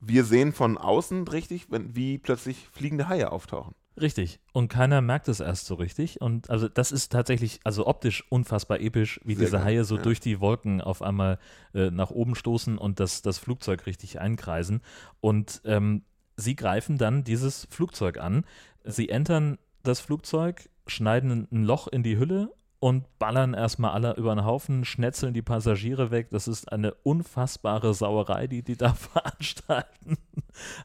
[0.00, 3.74] wir sehen von außen richtig, wenn, wie plötzlich fliegende Haie auftauchen.
[4.00, 4.40] Richtig.
[4.52, 6.20] Und keiner merkt es erst so richtig.
[6.20, 9.96] Und also das ist tatsächlich, also optisch unfassbar episch, wie Sehr diese geil, Haie so
[9.96, 10.02] ja.
[10.02, 11.38] durch die Wolken auf einmal
[11.74, 14.82] äh, nach oben stoßen und das, das Flugzeug richtig einkreisen.
[15.20, 16.04] Und ähm,
[16.36, 18.44] sie greifen dann dieses Flugzeug an.
[18.84, 24.34] Sie entern das Flugzeug, schneiden ein Loch in die Hülle und ballern erstmal alle über
[24.34, 26.28] den Haufen, schnetzeln die Passagiere weg.
[26.30, 30.16] Das ist eine unfassbare Sauerei, die die da veranstalten.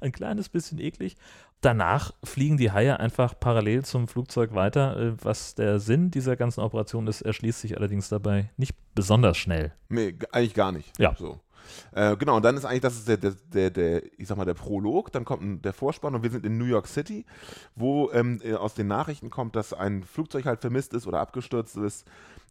[0.02, 1.16] Ein kleines bisschen eklig.
[1.62, 4.98] Danach fliegen die Haie einfach parallel zum Flugzeug weiter.
[4.98, 9.72] Äh, Was der Sinn dieser ganzen Operation ist, erschließt sich allerdings dabei nicht besonders schnell.
[9.90, 10.92] Nee, eigentlich gar nicht.
[11.00, 11.16] Ja.
[11.16, 11.40] So.
[11.94, 14.46] Äh, genau, und dann ist eigentlich, das ist der, der, der, der, ich sag mal,
[14.46, 17.26] der Prolog, dann kommt ein, der Vorspann und wir sind in New York City,
[17.76, 21.78] wo ähm, äh, aus den Nachrichten kommt, dass ein Flugzeug halt vermisst ist oder abgestürzt
[21.78, 22.06] ist.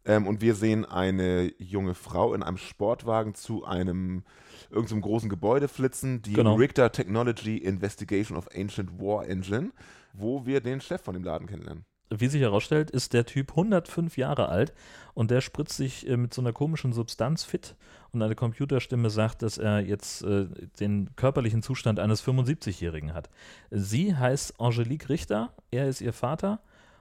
[0.05, 4.25] Ähm, und wir sehen eine junge Frau in einem Sportwagen zu einem
[4.71, 6.55] irgendeinem großen Gebäude flitzen, die Genau.
[6.55, 9.71] Richter Technology Investigation of Ancient War Engine,
[10.13, 11.85] wo wir den Chef von dem Laden kennenlernen.
[12.19, 14.73] Wie sich herausstellt, ist der Typ 105 Jahre alt
[15.15, 17.75] und der spritzt sich äh, mit so einer komischen Substanz fit
[18.13, 20.47] und eine Computerstimme sagt, dass er jetzt äh,
[20.81, 23.31] den körperlichen Zustand eines 75-Jährigen hat.
[23.71, 26.61] Sie heißt Angelique Richter, er ist ihr Vater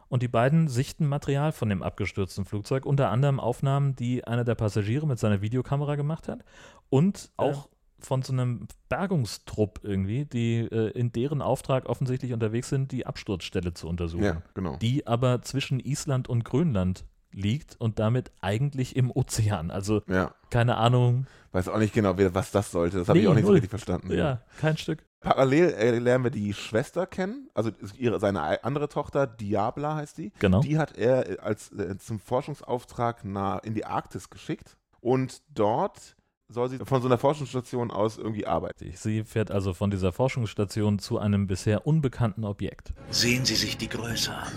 [0.10, 4.56] und die beiden sichten Material von dem abgestürzten Flugzeug, unter anderem Aufnahmen, die einer der
[4.56, 6.44] Passagiere mit seiner Videokamera gemacht hat
[6.90, 7.70] und auch
[8.06, 13.74] von so einem Bergungstrupp irgendwie, die äh, in deren Auftrag offensichtlich unterwegs sind, die Absturzstelle
[13.74, 14.24] zu untersuchen.
[14.24, 14.78] Ja, genau.
[14.78, 19.72] Die aber zwischen Island und Grönland liegt und damit eigentlich im Ozean.
[19.72, 20.34] Also Ja.
[20.50, 21.28] keine Ahnung.
[21.54, 23.00] Weiß auch nicht genau, was das sollte.
[23.00, 23.56] Das habe ich Nee, auch nicht so null.
[23.56, 24.12] richtig verstanden.
[24.14, 25.04] Ja, kein Stück.
[25.22, 30.18] Parallel äh, lernen wir die Schwester kennen, also ihre, seine ei- andere Tochter, Diabla heißt
[30.18, 30.32] die.
[30.40, 30.62] Genau.
[30.62, 36.16] Die hat er äh, als, äh, zum Forschungsauftrag nah in die Arktis geschickt und dort
[36.52, 38.92] soll sie von so einer Forschungsstation aus irgendwie arbeiten.
[38.96, 42.94] Sie fährt also von dieser Forschungsstation zu einem bisher unbekannten Objekt.
[43.10, 44.52] Sehen Sie sich die Größe an.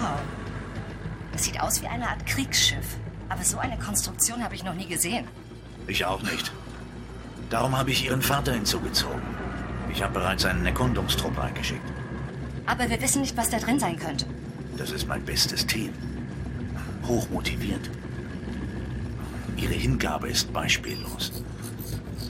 [0.00, 0.20] Wow.
[1.34, 2.96] Es sieht aus wie eine Art Kriegsschiff.
[3.28, 5.26] Aber so eine Konstruktion habe ich noch nie gesehen.
[5.86, 6.52] Ich auch nicht.
[7.48, 9.22] Darum habe ich Ihren Vater hinzugezogen.
[9.92, 11.80] Ich habe bereits einen Erkundungstrupp eingeschickt.
[12.66, 14.26] Aber wir wissen nicht, was da drin sein könnte.
[14.76, 15.92] Das ist mein bestes Team.
[17.06, 17.90] Hochmotiviert.
[19.60, 21.32] Ihre Hingabe ist beispiellos.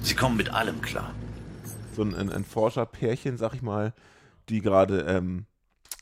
[0.03, 1.15] Sie kommen mit allem klar.
[1.95, 3.93] So ein, ein, Forscherpärchen, sag ich mal,
[4.49, 5.47] die gerade, ähm,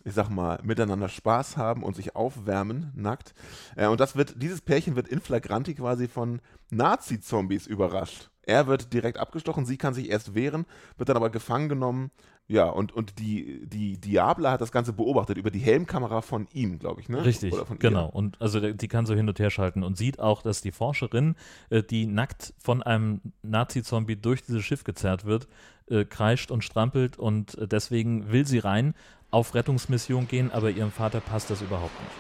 [0.05, 3.35] ich sag mal, miteinander Spaß haben und sich aufwärmen, nackt.
[3.77, 8.31] Äh, und das wird, dieses Pärchen wird in flagranti quasi von Nazi-Zombies überrascht.
[8.43, 10.65] Er wird direkt abgestochen, sie kann sich erst wehren,
[10.97, 12.11] wird dann aber gefangen genommen.
[12.51, 16.79] Ja, und, und die, die Diabla hat das Ganze beobachtet über die Helmkamera von ihm,
[16.79, 17.23] glaube ich, ne?
[17.23, 17.81] Richtig, Oder von ihr.
[17.81, 18.09] genau.
[18.09, 21.35] Und also die kann so hin und her schalten und sieht auch, dass die Forscherin,
[21.69, 25.47] äh, die nackt von einem Nazi-Zombie durch dieses Schiff gezerrt wird,
[25.91, 28.95] äh, kreischt und strampelt und äh, deswegen will sie rein
[29.31, 32.13] auf Rettungsmission gehen, aber ihrem Vater passt das überhaupt nicht.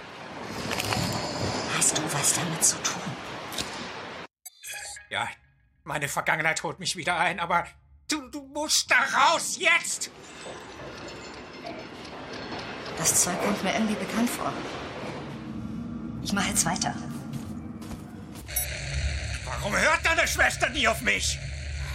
[1.77, 3.03] Hast du was damit zu tun?
[5.11, 5.29] Ja,
[5.85, 7.65] meine Vergangenheit holt mich wieder ein, aber
[8.09, 10.11] du, du musst da raus, jetzt!
[12.99, 14.53] Das Zeug kommt mir irgendwie bekannt vor.
[16.23, 16.95] Ich mache jetzt weiter.
[19.45, 21.39] Warum hört deine Schwester nie auf mich?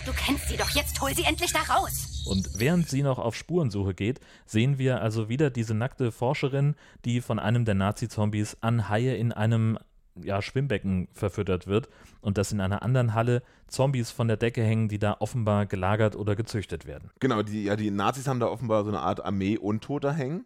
[0.06, 2.12] Du kennst sie doch, jetzt hol sie endlich da raus.
[2.25, 7.21] Und während sie noch auf Spurensuche geht, sehen wir also wieder diese nackte Forscherin, die
[7.21, 9.77] von einem der Nazi-Zombies an Haie in einem
[10.21, 11.89] ja, Schwimmbecken verfüttert wird
[12.21, 16.15] und dass in einer anderen Halle Zombies von der Decke hängen, die da offenbar gelagert
[16.15, 17.09] oder gezüchtet werden.
[17.19, 20.45] Genau, die, ja, die Nazis haben da offenbar so eine Art Armee Untoter hängen.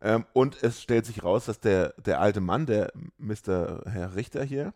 [0.00, 3.82] Ähm, und es stellt sich raus, dass der, der alte Mann, der Mr.
[3.86, 4.74] Herr Richter hier,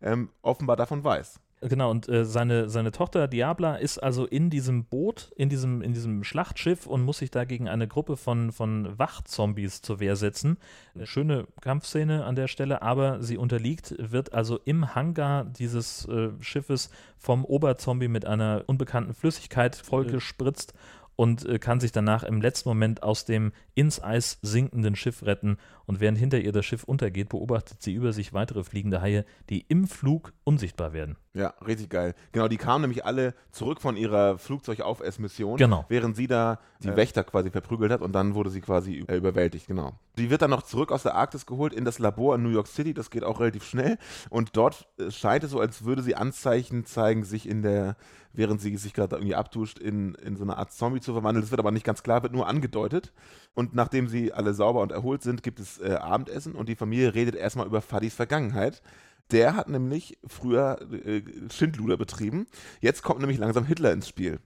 [0.00, 1.40] ähm, offenbar davon weiß.
[1.62, 5.92] Genau, und äh, seine, seine Tochter Diabla ist also in diesem Boot, in diesem, in
[5.92, 10.56] diesem Schlachtschiff und muss sich da gegen eine Gruppe von, von Wachzombies zur Wehr setzen.
[10.94, 16.30] Eine schöne Kampfszene an der Stelle, aber sie unterliegt, wird also im Hangar dieses äh,
[16.40, 20.72] Schiffes vom Oberzombie mit einer unbekannten Flüssigkeit vollgespritzt
[21.20, 25.58] und äh, kann sich danach im letzten Moment aus dem ins Eis sinkenden Schiff retten.
[25.84, 29.60] Und während hinter ihr das Schiff untergeht, beobachtet sie über sich weitere fliegende Haie, die
[29.68, 31.18] im Flug unsichtbar werden.
[31.34, 32.14] Ja, richtig geil.
[32.32, 35.84] Genau, die kamen nämlich alle zurück von ihrer Flugzeugaufessmission, Genau.
[35.90, 39.66] während sie da die Wächter quasi verprügelt hat und dann wurde sie quasi äh, überwältigt,
[39.66, 39.92] genau.
[40.20, 42.66] Die wird dann noch zurück aus der Arktis geholt in das Labor in New York
[42.66, 46.14] City, das geht auch relativ schnell und dort äh, scheint es so, als würde sie
[46.14, 47.96] Anzeichen zeigen, sich in der,
[48.32, 51.42] während sie sich gerade irgendwie abduscht, in, in so eine Art Zombie zu verwandeln.
[51.42, 53.12] Das wird aber nicht ganz klar, wird nur angedeutet.
[53.54, 57.14] Und nachdem sie alle sauber und erholt sind, gibt es äh, Abendessen und die Familie
[57.14, 58.82] redet erstmal über Fadis Vergangenheit.
[59.30, 62.46] Der hat nämlich früher äh, Schindluder betrieben.
[62.80, 64.40] Jetzt kommt nämlich langsam Hitler ins Spiel.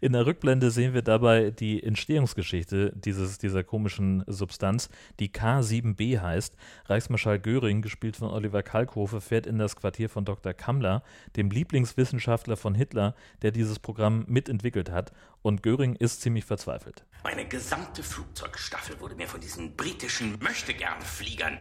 [0.00, 4.88] In der Rückblende sehen wir dabei die Entstehungsgeschichte dieses, dieser komischen Substanz,
[5.20, 6.54] die K7b heißt.
[6.86, 10.52] Reichsmarschall Göring, gespielt von Oliver Kalkofe, fährt in das Quartier von Dr.
[10.54, 11.02] Kammler,
[11.36, 15.12] dem Lieblingswissenschaftler von Hitler, der dieses Programm mitentwickelt hat.
[15.42, 17.04] Und Göring ist ziemlich verzweifelt.
[17.24, 21.58] Meine gesamte Flugzeugstaffel wurde mir von diesen britischen Möchtegern-Fliegern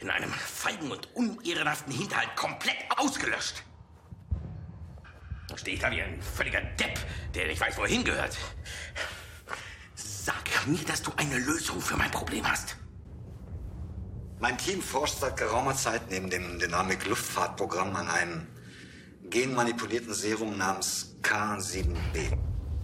[0.00, 3.62] in einem feigen und unehrenhaften Hinterhalt komplett ausgelöscht.
[5.56, 6.98] Stehe ich da wie ein völliger Depp,
[7.34, 8.36] der nicht weiß, wo er hingehört.
[9.94, 12.76] Sag mir, dass du eine Lösung für mein Problem hast.
[14.40, 18.46] Mein Team forscht seit geraumer Zeit neben dem Dynamik-Luftfahrtprogramm an einem
[19.30, 22.32] genmanipulierten Serum namens K7b.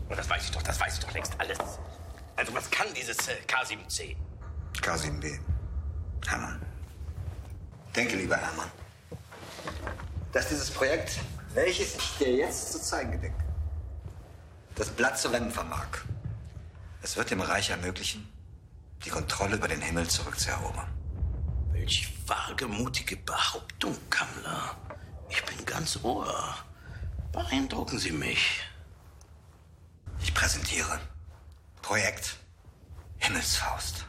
[0.09, 1.59] Und das weiß ich doch, das weiß ich doch längst alles.
[2.37, 4.17] Also was kann dieses äh, K7C?
[4.81, 5.39] K7b.
[6.27, 6.61] Hermann.
[7.95, 8.71] Denke, lieber Hermann,
[10.33, 11.21] dass dieses Projekt,
[11.55, 13.45] welches ich dir jetzt zu zeigen gedenke,
[14.75, 15.87] das Blatt zu wenden vermag.
[17.03, 18.29] Es wird dem Reich ermöglichen,
[19.05, 20.89] die Kontrolle über den Himmel zurückzuerobern.
[21.73, 24.77] Welch wagemutige Behauptung, Kammler.
[25.29, 26.57] Ich bin ganz Ohr.
[27.33, 28.63] Beeindrucken Sie mich.
[30.23, 31.01] Ich präsentiere
[31.83, 32.37] Projekt
[33.19, 34.07] Himmelsfaust.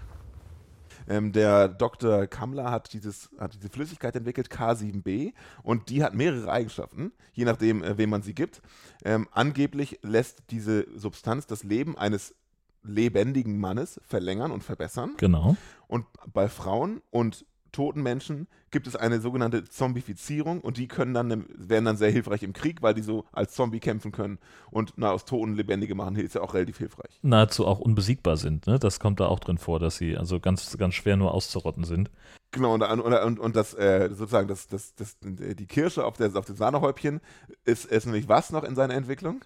[1.08, 2.28] Ähm, der Dr.
[2.28, 7.84] Kammler hat, dieses, hat diese Flüssigkeit entwickelt, K7b, und die hat mehrere Eigenschaften, je nachdem,
[7.84, 8.62] äh, wem man sie gibt.
[9.04, 12.36] Ähm, angeblich lässt diese Substanz das Leben eines
[12.84, 15.14] lebendigen Mannes verlängern und verbessern.
[15.18, 15.58] Genau.
[15.88, 21.46] Und bei Frauen und toten Menschen gibt es eine sogenannte Zombifizierung und die können dann,
[21.56, 24.38] werden dann sehr hilfreich im Krieg, weil die so als Zombie kämpfen können
[24.70, 27.18] und na, aus Toten Lebendige machen, ist ja auch relativ hilfreich.
[27.22, 28.68] Nahezu auch unbesiegbar sind.
[28.68, 28.78] Ne?
[28.78, 32.12] Das kommt da auch drin vor, dass sie also ganz, ganz schwer nur auszurotten sind.
[32.52, 36.46] Genau, und, und, und, das äh, sozusagen das, das, das, die Kirsche auf, der, auf
[36.46, 37.20] dem Sahnehäubchen
[37.66, 39.44] ist, ist nämlich was noch in seiner Entwicklung?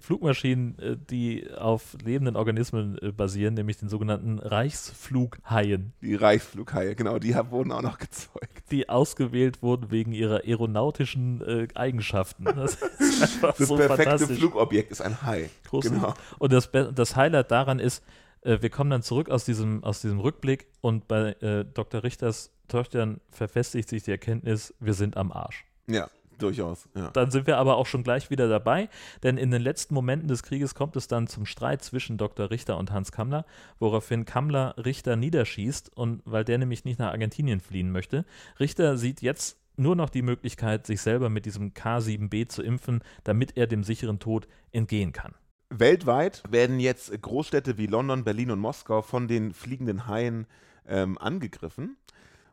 [0.00, 5.94] Flugmaschinen, äh, die auf lebenden Organismen äh, basieren, nämlich den sogenannten Reichsflughaien.
[6.02, 8.61] Die Reichsflughaie, genau, die wurden auch noch gezeugt.
[8.70, 12.44] Die ausgewählt wurden wegen ihrer aeronautischen äh, Eigenschaften.
[12.44, 15.50] Das ist das so perfekte Flugobjekt ist ein Hai.
[15.68, 16.14] Groß genau.
[16.38, 18.02] Und das, das Highlight daran ist,
[18.42, 22.02] äh, wir kommen dann zurück aus diesem, aus diesem Rückblick und bei äh, Dr.
[22.02, 25.66] Richters Töchtern verfestigt sich die Erkenntnis, wir sind am Arsch.
[25.86, 26.88] Ja, durchaus.
[26.94, 27.10] Ja.
[27.10, 28.88] Dann sind wir aber auch schon gleich wieder dabei,
[29.22, 32.50] denn in den letzten Momenten des Krieges kommt es dann zum Streit zwischen Dr.
[32.50, 33.44] Richter und Hans Kammler,
[33.78, 38.24] woraufhin Kammler Richter niederschießt und weil der nämlich nicht nach Argentinien fliehen möchte.
[38.58, 43.56] Richter sieht jetzt nur noch die Möglichkeit, sich selber mit diesem K7b zu impfen, damit
[43.56, 45.34] er dem sicheren Tod entgehen kann.
[45.70, 50.46] Weltweit werden jetzt Großstädte wie London, Berlin und Moskau von den fliegenden Haien
[50.86, 51.96] ähm, angegriffen.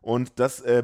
[0.01, 0.83] Und das äh,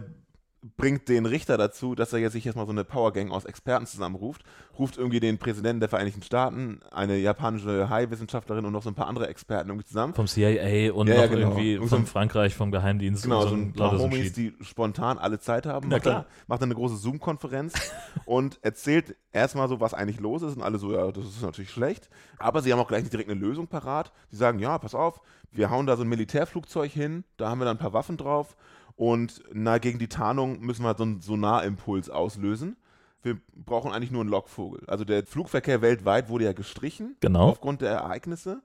[0.78, 4.44] bringt den Richter dazu, dass er jetzt sich erstmal so eine Powergang aus Experten zusammenruft,
[4.80, 9.08] ruft irgendwie den Präsidenten der Vereinigten Staaten, eine japanische Hai-Wissenschaftlerin und noch so ein paar
[9.08, 10.14] andere Experten irgendwie zusammen.
[10.16, 11.48] Vom CIA und Ja, ja, noch genau.
[11.50, 13.24] irgendwie Und von so- Frankreich, vom Geheimdienst.
[13.24, 15.88] Genau, und so ein paar so ein Homies, die spontan alle Zeit haben.
[15.90, 16.26] Na macht, dann, klar.
[16.48, 17.74] macht dann eine große Zoom-Konferenz
[18.26, 20.56] und erzählt erstmal so, was eigentlich los ist.
[20.56, 22.10] Und alle so, ja, das ist natürlich schlecht.
[22.40, 24.12] Aber sie haben auch gleich nicht direkt eine Lösung parat.
[24.32, 27.66] Sie sagen, ja, pass auf, wir hauen da so ein Militärflugzeug hin, da haben wir
[27.66, 28.56] dann ein paar Waffen drauf.
[28.96, 32.78] Und na, gegen die Tarnung müssen wir so einen Sonarimpuls auslösen.
[33.22, 34.84] Wir brauchen eigentlich nur einen Lockvogel.
[34.88, 37.50] Also der Flugverkehr weltweit wurde ja gestrichen Genau.
[37.50, 38.62] aufgrund der Ereignisse.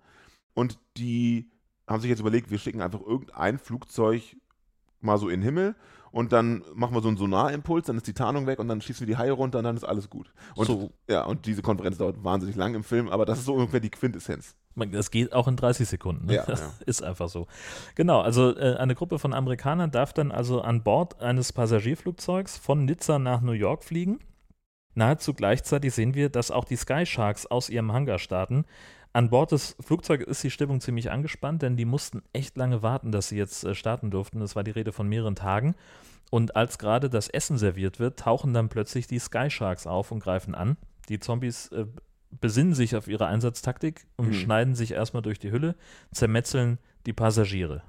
[0.55, 1.51] Und die
[1.89, 4.23] haben sich jetzt überlegt, wir schicken einfach irgendein Flugzeug
[5.01, 5.75] mal so in den Himmel
[6.13, 9.07] und dann machen wir so einen Sonarimpuls, dann ist die Tarnung weg und dann schießen
[9.07, 10.33] wir die Haie runter und dann ist alles gut.
[10.55, 10.91] Und, So.
[11.09, 13.91] ja, und diese Konferenz dauert wahnsinnig lang im Film, aber das ist so ungefähr die
[13.91, 14.55] Quintessenz.
[14.77, 16.27] Das geht auch in 30 Sekunden.
[16.27, 16.37] Ne?
[16.37, 16.73] Ja, das ja.
[16.87, 17.47] ist einfach so.
[17.97, 22.85] Genau, also äh, eine Gruppe von Amerikanern darf dann also an Bord eines Passagierflugzeugs von
[22.85, 24.21] Nizza nach New York fliegen.
[24.95, 28.65] Nahezu gleichzeitig sehen wir, dass auch die Sky Sharks aus ihrem Hangar starten.
[29.13, 33.11] An Bord des Flugzeugs ist die Stimmung ziemlich angespannt, denn die mussten echt lange warten,
[33.11, 34.41] dass sie jetzt äh, starten durften.
[34.41, 35.75] Es war die Rede von mehreren Tagen.
[36.31, 40.21] Und als gerade das Essen serviert wird, tauchen dann plötzlich die Sky Sharks auf und
[40.21, 40.77] greifen an.
[41.09, 41.87] Die Zombies äh,
[42.41, 44.35] besinnen sich auf ihre Einsatztaktik und Mhm.
[44.35, 45.75] schneiden sich erstmal durch die Hülle,
[46.13, 47.83] zermetzeln die Passagiere.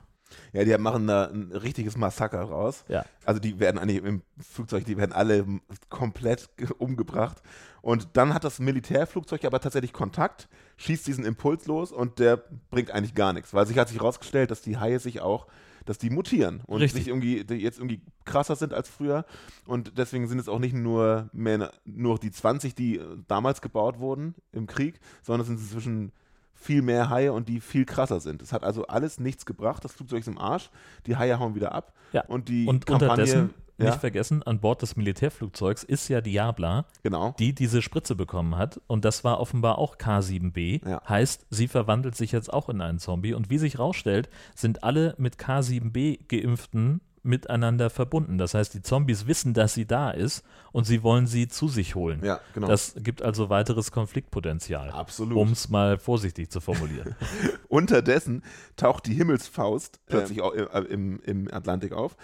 [0.54, 2.86] Ja, die machen da ein richtiges Massaker raus.
[2.88, 3.04] Ja.
[3.26, 5.46] Also die werden eigentlich im Flugzeug, die werden alle
[5.90, 7.42] komplett ge- umgebracht.
[7.82, 12.92] Und dann hat das Militärflugzeug aber tatsächlich Kontakt, schießt diesen Impuls los und der bringt
[12.92, 15.48] eigentlich gar nichts, weil sich hat sich herausgestellt, dass die Haie sich auch,
[15.86, 17.04] dass die mutieren und Richtig.
[17.04, 19.26] sich irgendwie die jetzt irgendwie krasser sind als früher.
[19.66, 24.00] Und deswegen sind es auch nicht nur mehr nur die 20, die äh, damals gebaut
[24.00, 26.12] wurden im Krieg, sondern es sind inzwischen
[26.54, 28.42] viel mehr Haie und die viel krasser sind.
[28.42, 29.84] Es hat also alles nichts gebracht.
[29.84, 30.70] Das Flugzeug ist im Arsch,
[31.08, 31.94] die Haie hauen wieder ab.
[32.14, 32.24] Ja.
[32.26, 33.50] Und die Und Kampagne,
[33.84, 37.36] ja, nicht vergessen, an Bord des Militärflugzeugs ist ja Diabla, genau.
[37.40, 38.80] die diese Spritze bekommen hat.
[38.88, 40.88] Und das war offenbar auch K7b.
[40.88, 41.02] Ja.
[41.08, 43.34] Heißt, sie verwandelt sich jetzt auch in einen Zombie.
[43.34, 48.40] Und wie sich rausstellt, sind alle mit K7b geimpften miteinander verbunden.
[48.40, 51.94] Das heißt, die Zombies wissen, dass sie da ist und sie wollen sie zu sich
[51.94, 52.22] holen.
[52.24, 52.68] Ja, genau.
[52.68, 54.90] Das gibt also weiteres Konfliktpotenzial.
[54.90, 55.38] Absolut.
[55.38, 57.16] Um es mal vorsichtig zu formulieren.
[57.68, 58.44] Unterdessen
[58.76, 62.18] taucht die Himmelsfaust plötzlich au- äh, im, im Atlantik auf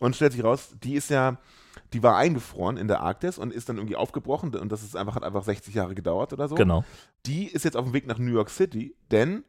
[0.00, 1.38] und stellt sich raus, die ist ja,
[1.92, 5.14] die war eingefroren in der Arktis und ist dann irgendwie aufgebrochen und das ist einfach,
[5.14, 6.54] hat einfach 60 Jahre gedauert oder so.
[6.54, 6.84] genau.
[7.26, 9.44] Die ist jetzt auf dem Weg nach New York City, denn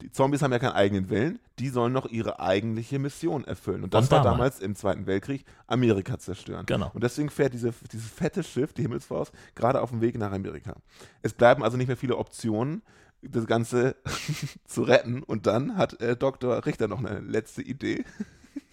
[0.00, 3.84] die Zombies haben ja keinen eigenen Willen, die sollen noch ihre eigentliche Mission erfüllen.
[3.84, 4.58] Und das Und war damals.
[4.58, 6.66] damals im Zweiten Weltkrieg Amerika zerstören.
[6.66, 6.90] Genau.
[6.92, 10.74] Und deswegen fährt diese, dieses fette Schiff, die Himmelsfaust, gerade auf dem Weg nach Amerika.
[11.22, 12.82] Es bleiben also nicht mehr viele Optionen,
[13.22, 13.94] das Ganze
[14.66, 15.22] zu retten.
[15.22, 16.66] Und dann hat äh, Dr.
[16.66, 18.04] Richter noch eine letzte Idee.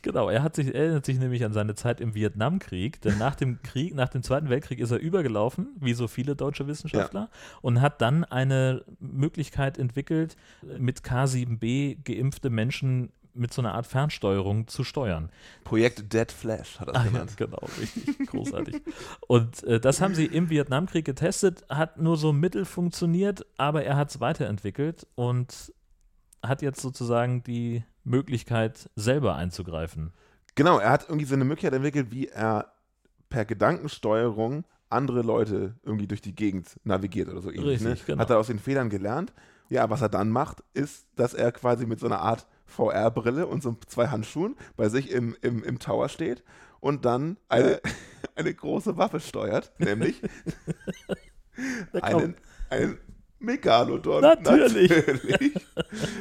[0.02, 3.62] Genau, er hat sich, erinnert sich nämlich an seine Zeit im Vietnamkrieg, denn nach dem
[3.64, 7.30] Krieg, nach dem Zweiten Weltkrieg ist er übergelaufen, wie so viele deutsche Wissenschaftler,
[7.62, 10.36] und hat dann eine Möglichkeit entwickelt,
[10.78, 15.30] mit K7b geimpfte Menschen mit so einer Art Fernsteuerung zu steuern.
[15.64, 17.38] Projekt Dead Flash hat er Ah, das ja, genannt.
[17.38, 18.82] genau, richtig großartig.
[19.28, 23.96] Und äh, das haben sie im Vietnamkrieg getestet, hat nur so mittel funktioniert, aber er
[23.98, 25.72] hat es weiterentwickelt und
[26.44, 30.14] hat jetzt sozusagen die Möglichkeit, selber einzugreifen.
[30.56, 32.74] Genau, er hat irgendwie so eine Möglichkeit entwickelt, wie er
[33.30, 37.82] per Gedankensteuerung andere Leute irgendwie durch die Gegend navigiert oder so ähnlich.
[37.82, 37.98] Richtig, ne?
[38.06, 38.22] genau.
[38.22, 39.34] Hat er aus den Fehlern gelernt.
[39.70, 43.62] Ja, was er dann macht, ist, dass er quasi mit so einer Art VR-Brille und
[43.62, 46.44] so zwei Handschuhen bei sich im, im, im Tower steht
[46.80, 47.80] und dann eine,
[48.36, 50.22] eine große Waffe steuert, nämlich
[52.02, 52.36] einen,
[52.70, 52.98] einen
[53.40, 54.22] Megalodon.
[54.22, 54.90] Natürlich.
[54.90, 55.54] Natürlich.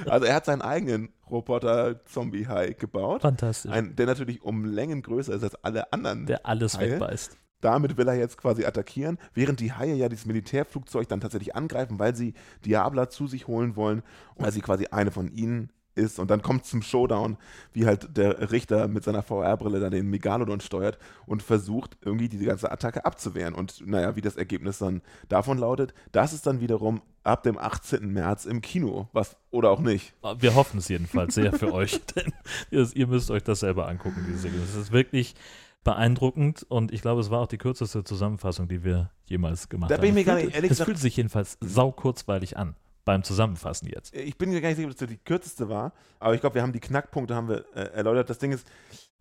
[0.07, 3.23] Also er hat seinen eigenen Roboter-Zombie-Hai gebaut.
[3.23, 3.71] Fantastisch.
[3.71, 6.27] Ein, der natürlich um Längen größer ist als alle anderen.
[6.27, 6.93] der alles Haie.
[6.93, 7.37] wegbeißt.
[7.61, 11.99] Damit will er jetzt quasi attackieren, während die Haie ja dieses Militärflugzeug dann tatsächlich angreifen,
[11.99, 14.03] weil sie Diabla zu sich holen wollen,
[14.37, 16.19] weil sie quasi eine von ihnen ist.
[16.19, 17.37] Und dann kommt zum Showdown,
[17.73, 22.45] wie halt der Richter mit seiner VR-Brille dann den Megalodon steuert und versucht, irgendwie diese
[22.45, 23.55] ganze Attacke abzuwehren.
[23.55, 28.11] Und naja, wie das Ergebnis dann davon lautet, das ist dann wiederum ab dem 18.
[28.11, 29.09] März im Kino.
[29.13, 30.15] Was oder auch nicht.
[30.39, 32.33] Wir hoffen es jedenfalls sehr für euch, denn
[32.71, 34.61] ihr, müsst euch das selber angucken, diese Serie.
[34.61, 35.35] Das ist wirklich
[35.85, 39.95] beeindruckend und ich glaube, es war auch die kürzeste Zusammenfassung, die wir jemals gemacht Da
[39.97, 40.01] haben.
[40.03, 42.75] bin ich mir Es gar fühlt- nicht- ehrlich Es fühlt sich jedenfalls sau kurzweilig an
[43.09, 44.15] beim Zusammenfassen jetzt.
[44.15, 46.63] Ich bin mir gar nicht sicher, ob das die kürzeste war, aber ich glaube, wir
[46.63, 48.29] haben die Knackpunkte haben wir äh, erläutert.
[48.29, 48.67] Das Ding ist,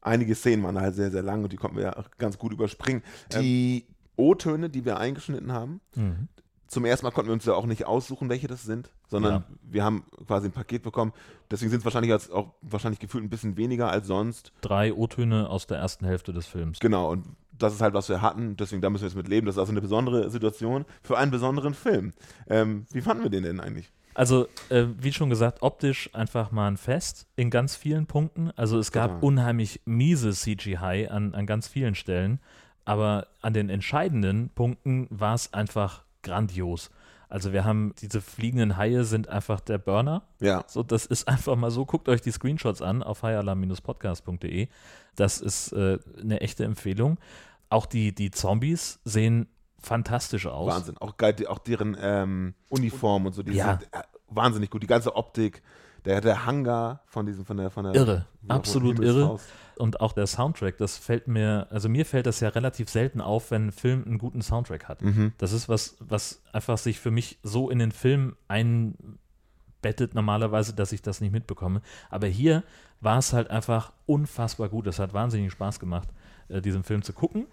[0.02, 2.52] einige Szenen waren halt sehr, sehr lang und die konnten wir ja auch ganz gut
[2.52, 3.02] überspringen.
[3.39, 6.28] Die O-Töne, die wir eingeschnitten haben, Mhm.
[6.67, 9.43] zum ersten Mal konnten wir uns ja auch nicht aussuchen, welche das sind, sondern Ja.
[9.62, 11.13] wir haben quasi ein Paket bekommen.
[11.50, 14.52] Deswegen sind es wahrscheinlich als, auch wahrscheinlich gefühlt ein bisschen weniger als sonst.
[14.60, 16.80] Drei O-Töne aus der ersten Hälfte des Films.
[16.80, 17.26] Genau, und
[17.58, 18.56] das ist halt, was wir hatten.
[18.58, 19.46] Deswegen, da müssen wir jetzt mit leben.
[19.46, 22.13] Das ist also eine besondere Situation für einen besonderen Film.
[22.48, 23.91] Ähm, wie fanden wir den denn eigentlich?
[24.13, 28.52] Also, äh, wie schon gesagt, optisch einfach mal ein Fest in ganz vielen Punkten.
[28.56, 29.24] Also es gab Total.
[29.24, 32.39] unheimlich miese CGI an, an ganz vielen Stellen,
[32.84, 36.89] aber an den entscheidenden Punkten war es einfach grandios.
[37.30, 40.24] Also wir haben diese fliegenden Haie sind einfach der Burner.
[40.39, 40.63] Ja.
[40.67, 41.86] So, das ist einfach mal so.
[41.86, 44.67] Guckt euch die Screenshots an auf highalarm-podcast.de.
[45.15, 47.17] Das ist äh, eine echte Empfehlung.
[47.70, 49.48] Auch die, die Zombies sehen
[49.80, 50.74] fantastisch aus.
[50.74, 50.98] Wahnsinn.
[50.98, 53.78] Auch geil, auch deren ähm, Uniform und so, die Ja.
[53.80, 54.84] sind äh, wahnsinnig gut.
[54.84, 55.62] Die ganze Optik,
[56.06, 59.40] der, der Hangar von diesem, von der, von der Irre, absolut irre.
[59.78, 63.52] Und auch der Soundtrack, das fällt mir, also mir fällt das ja relativ selten auf,
[63.52, 65.02] wenn ein Film einen guten Soundtrack hat.
[65.02, 65.34] Mhm.
[65.38, 70.92] Das ist was, was einfach sich für mich so in den Film einbettet normalerweise, dass
[70.92, 71.82] ich das nicht mitbekomme.
[72.10, 72.64] Aber hier
[73.00, 74.88] war es halt einfach unfassbar gut.
[74.88, 76.10] Es hat wahnsinnig Spaß gemacht,
[76.50, 77.46] äh, diesen Film zu gucken,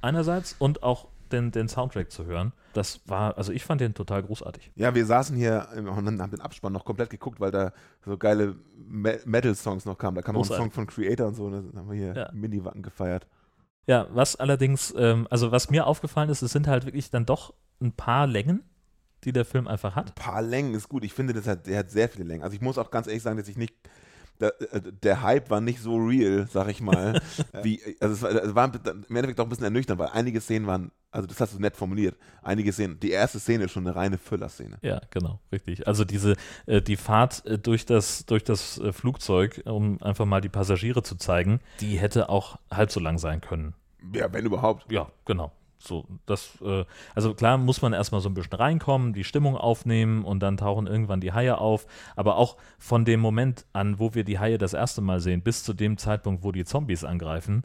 [0.00, 2.52] einerseits, und auch den, den Soundtrack zu hören.
[2.72, 4.72] Das war, also ich fand den total großartig.
[4.76, 7.72] Ja, wir saßen hier im- und haben den Abspann noch komplett geguckt, weil da
[8.04, 10.14] so geile Me Metal-Songs noch kamen.
[10.14, 10.64] Da kam noch ein Großartig.
[10.64, 11.44] Song von Creator und so.
[11.44, 12.30] Und dann haben wir hier Ja.
[12.32, 13.26] Mini-Wacken gefeiert.
[13.86, 17.52] Ja, was allerdings, ähm, also was mir aufgefallen ist, es sind halt wirklich dann doch
[17.80, 18.62] ein paar Längen,
[19.24, 20.08] die der Film einfach hat.
[20.10, 21.04] Ein paar Längen ist gut.
[21.04, 22.42] Ich finde, das hat, der hat sehr viele Längen.
[22.42, 23.74] Also ich muss auch ganz ehrlich sagen, dass ich nicht.
[24.40, 27.20] Der, äh, der Hype war nicht so real, sag ich mal.
[27.62, 30.66] wie, also es war, es war im Endeffekt auch ein bisschen ernüchternd, weil einige Szenen
[30.66, 33.96] waren, also das hast du nett formuliert, einige Szenen, die erste Szene ist schon eine
[33.96, 34.78] reine Füllerszene.
[34.82, 35.86] Ja, genau, richtig.
[35.86, 40.40] Also diese, äh, die Fahrt äh, durch das, durch das äh, Flugzeug, um einfach mal
[40.40, 43.74] die Passagiere zu zeigen, die hätte auch halb so lang sein können.
[44.12, 44.90] Ja, wenn überhaupt.
[44.90, 45.52] Ja, genau.
[45.78, 50.24] So, das, äh, also klar muss man erstmal so ein bisschen reinkommen, die Stimmung aufnehmen
[50.24, 51.86] und dann tauchen irgendwann die Haie auf.
[52.16, 55.62] Aber auch von dem Moment an, wo wir die Haie das erste Mal sehen, bis
[55.62, 57.62] zu dem Zeitpunkt, wo die Zombies angreifen,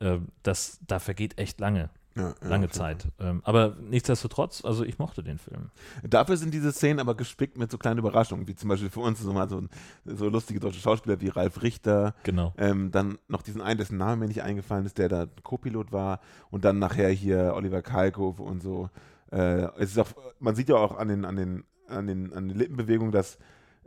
[0.00, 3.08] äh, das, da vergeht echt lange, Ja, ja, lange Zeit.
[3.18, 5.70] Ähm, aber nichtsdestotrotz, also ich mochte den Film.
[6.02, 9.20] Dafür sind diese Szenen aber gespickt mit so kleinen Überraschungen, wie zum Beispiel für uns
[9.20, 9.62] so mal so,
[10.04, 12.14] so lustige deutsche Schauspieler wie Ralf Richter.
[12.24, 12.52] Genau.
[12.58, 16.20] Ähm, dann noch diesen einen, dessen Name mir nicht eingefallen ist, der da Co-Pilot war.
[16.50, 18.90] Und dann nachher hier Oliver Kalkofe und so.
[19.30, 22.48] Äh, es ist auch, man sieht ja auch an den, an den, an den, an
[22.48, 23.38] den Lippenbewegungen, dass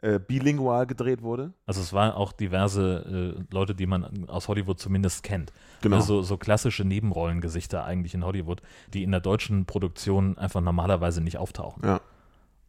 [0.02, 1.54] äh, bilingual gedreht wurde.
[1.66, 5.52] Also es waren auch diverse äh, Leute, die man aus Hollywood zumindest kennt.
[5.82, 5.96] Genau.
[5.98, 8.62] Also so klassische Nebenrollengesichter eigentlich in Hollywood,
[8.94, 11.84] die in der deutschen Produktion einfach normalerweise nicht auftauchen.
[11.86, 12.02] Ja.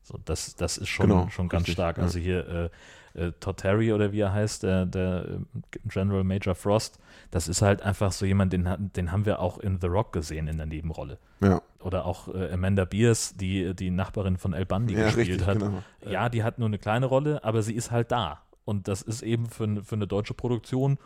[0.02, 1.96] So, das, das ist schon, Genau, schon ganz richtig, stark.
[1.98, 2.04] ja.
[2.04, 2.70] Also hier
[3.14, 7.48] äh, äh, Todd Terry oder wie er heißt, der, der äh, General Major Frost, das
[7.48, 10.56] ist halt einfach so jemand, den, den haben wir auch in The Rock gesehen in
[10.56, 11.18] der Nebenrolle.
[11.40, 11.60] Ja.
[11.80, 15.58] Oder auch äh, Amanda Beers, die die Nachbarin von El Bundy Ja, gespielt richtig, hat.
[15.58, 15.82] genau.
[16.04, 18.42] Ja, die hat nur eine kleine Rolle, aber sie ist halt da.
[18.64, 20.98] Und das ist eben für, für eine deutsche Produktion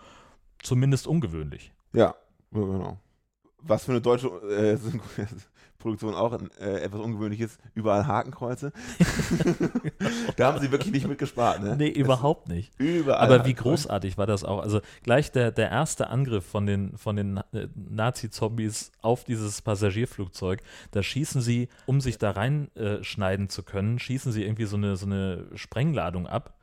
[0.62, 1.72] zumindest ungewöhnlich.
[1.92, 2.14] Ja,
[2.52, 2.98] genau.
[3.60, 4.78] was für eine deutsche äh,
[5.80, 8.72] Produktion auch äh, etwas ungewöhnlich ist, überall Hakenkreuze.
[10.36, 11.76] da haben sie wirklich nicht mitgespart, ne?
[11.76, 12.72] Nee, überhaupt nicht.
[12.78, 13.32] Überall.
[13.32, 14.60] Aber wie großartig war das auch.
[14.60, 20.60] Also gleich der, der erste Angriff von den, von den äh, Nazi-Zombies auf dieses Passagierflugzeug,
[20.92, 25.06] da schießen sie, um sich da reinschneiden zu können, schießen sie irgendwie so eine, so
[25.06, 26.54] eine Sprengladung ab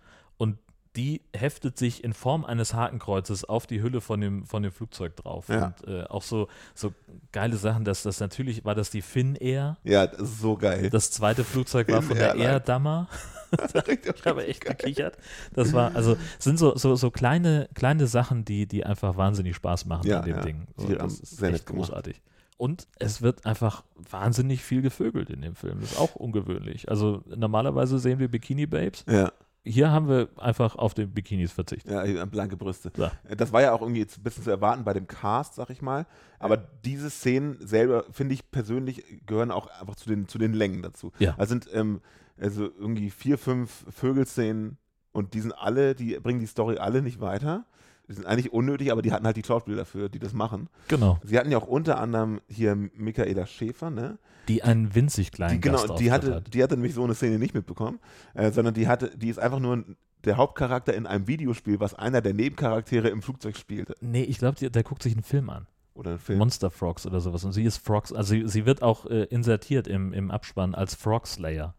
[0.97, 5.15] die heftet sich in Form eines Hakenkreuzes auf die Hülle von dem, von dem Flugzeug
[5.15, 5.47] drauf.
[5.47, 5.67] Ja.
[5.67, 6.91] Und äh, auch so, so
[7.31, 9.77] geile Sachen, dass das natürlich war das die Finnair.
[9.83, 10.89] Ja, das ist so geil.
[10.89, 13.07] Das zweite Flugzeug war von der Air Dammer.
[13.49, 15.15] Ich habe echt gekichert.
[15.53, 19.85] Das war, also sind so, so, so kleine, kleine Sachen, die, die einfach wahnsinnig Spaß
[19.85, 20.41] machen Ja, an dem ja.
[20.41, 20.67] Ding.
[20.75, 22.21] So, das ist echt großartig.
[22.57, 25.79] Und es wird einfach wahnsinnig viel gevögelt in dem Film.
[25.79, 26.89] Das ist auch ungewöhnlich.
[26.89, 29.05] Also normalerweise sehen wir Bikini-Babes.
[29.07, 29.31] Ja,
[29.67, 31.91] Hier haben wir einfach auf die Bikinis verzichtet.
[31.91, 32.91] ja, blanke Brüste.
[32.97, 33.11] Ja.
[33.35, 35.81] Das war ja auch irgendwie jetzt ein bisschen zu erwarten bei dem Cast, sag ich
[35.81, 36.05] mal.
[36.39, 40.81] Aber diese Szenen selber, finde ich persönlich, gehören auch einfach zu den, zu den Längen
[40.81, 41.11] dazu.
[41.19, 41.35] Ja.
[41.37, 42.01] Also sind ähm,
[42.39, 44.77] also irgendwie vier, fünf Vögelszenen
[45.11, 47.65] und die sind alle, die bringen die Story alle nicht weiter.
[48.09, 50.69] Die sind eigentlich unnötig, aber die hatten halt die Schauspieler dafür, die das machen.
[50.87, 51.19] Genau.
[51.23, 54.17] Sie hatten ja auch unter anderem hier Michaela Schäfer, ne?
[54.47, 56.53] Die einen winzig kleinen Die, genau, die hatte, hat.
[56.53, 57.99] die hatte nämlich so eine Szene nicht mitbekommen,
[58.33, 59.83] äh, sondern die hatte, die ist einfach nur
[60.23, 63.95] der Hauptcharakter in einem Videospiel, was einer der Nebencharaktere im Flugzeug spielte.
[63.99, 65.67] Nee, ich glaube, der guckt sich einen Film an.
[65.93, 66.37] Oder ein Film.
[66.37, 67.43] Monster Frogs oder sowas.
[67.43, 70.95] Und sie ist Frogs, also sie, sie wird auch äh, insertiert im, im Abspann als
[70.95, 71.73] Frog Slayer.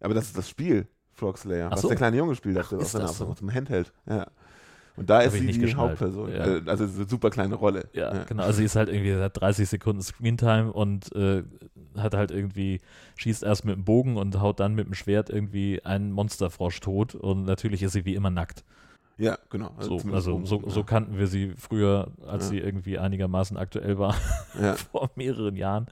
[0.00, 1.88] Aber das ist das Spiel, Frog Slayer, Ach was so.
[1.88, 3.34] der kleine Junge spielt, Ach, auf, ist seiner, das auf, so?
[3.34, 3.92] dem Handheld.
[4.06, 4.26] Ja.
[4.96, 5.90] Und da ist sie nicht die geschnallt.
[5.92, 6.30] Hauptperson.
[6.30, 6.46] Ja.
[6.46, 7.88] Äh, Also eine super kleine Rolle.
[7.94, 8.44] Ja, genau.
[8.44, 11.42] Also sie ist halt irgendwie, sie hat 30 Sekunden Screentime und äh,
[11.96, 12.80] hat halt irgendwie,
[13.16, 17.14] schießt erst mit dem Bogen und haut dann mit dem Schwert irgendwie einen Monsterfrosch tot
[17.14, 18.64] und natürlich ist sie wie immer nackt.
[19.16, 19.70] Ja, genau.
[19.78, 20.70] So, zumindest also so, ja.
[20.70, 22.50] so kannten wir sie früher, als Ja.
[22.50, 24.16] sie irgendwie einigermaßen aktuell war,
[24.60, 24.74] Ja.
[24.92, 25.86] vor mehreren Jahren.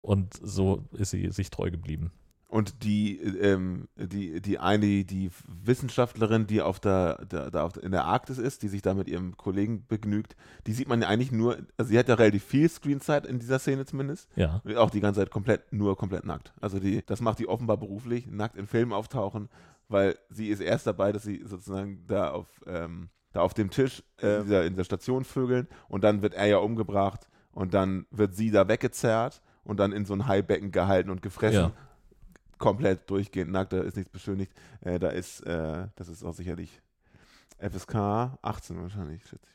[0.00, 2.10] Und so ist sie sich treu geblieben.
[2.52, 7.92] Und die, ähm, die, die eine, die Wissenschaftlerin, die auf der, der, da auf, in
[7.92, 10.36] der Arktis ist, die sich da mit ihrem Kollegen begnügt,
[10.66, 13.58] die sieht man ja eigentlich nur, also sie hat ja relativ viel Screenzeit in dieser
[13.58, 14.28] Szene zumindest.
[14.36, 14.60] Ja.
[14.76, 16.52] Auch die ganze Zeit komplett, nur komplett nackt.
[16.60, 19.48] Also die, das macht die offenbar beruflich, nackt in Filmen auftauchen,
[19.88, 24.02] weil sie ist erst dabei, dass sie sozusagen da auf, ähm, da auf dem Tisch
[24.20, 28.04] äh, in, dieser, in der Station vögeln und dann wird er ja umgebracht und dann
[28.10, 31.70] wird sie da weggezerrt und dann in so ein Haibecken gehalten und gefressen.
[31.70, 31.72] Ja.
[32.62, 34.52] Komplett durchgehend nackt, da ist nichts beschönigt.
[34.80, 36.80] Äh, da ist, äh, das ist auch sicherlich
[37.58, 37.94] FSK
[38.42, 39.46] 18 wahrscheinlich, schätze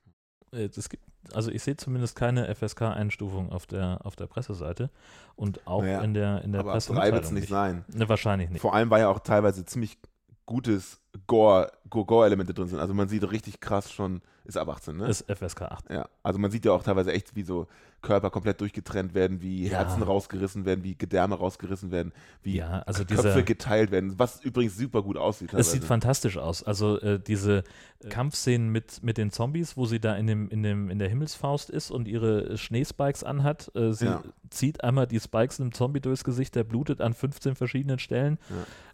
[0.52, 0.60] ich.
[0.60, 1.04] Äh, Es gibt,
[1.34, 4.90] also ich sehe zumindest keine FSK-Einstufung auf der, auf der Presseseite
[5.36, 7.86] und auch Naja, in der, in der Aber ab drei wird es nicht sein.
[7.88, 8.62] Ne, wahrscheinlich nicht.
[8.62, 9.98] Vor allem, weil ja auch teilweise ziemlich
[10.46, 12.80] gutes Gore- Gore-Elemente drin sind.
[12.80, 15.08] Also man sieht richtig krass schon, ist ab 18, ne?
[15.08, 15.90] Ist FSK 8.
[15.90, 17.68] ja, also man sieht ja auch teilweise echt, wie so
[18.02, 19.80] Körper komplett durchgetrennt werden, wie Ja.
[19.80, 22.14] Herzen rausgerissen werden, wie Gedärme rausgerissen werden,
[22.44, 25.54] wie Ja, also Köpfe geteilt werden, was übrigens super gut aussieht.
[25.54, 25.88] es sieht teilweise.
[25.88, 26.64] fantastisch aus.
[26.64, 27.64] Also äh, diese
[28.04, 31.10] äh, Kampfszenen mit, mit den Zombies, wo sie da in, dem, in, dem, in der
[31.10, 33.72] Himmelsfaust ist und ihre Schneespikes anhat.
[33.76, 34.24] Äh, sie Ja.
[34.50, 38.38] zieht einmal die Spikes einem Zombie durchs Gesicht, der blutet an 15 verschiedenen Stellen.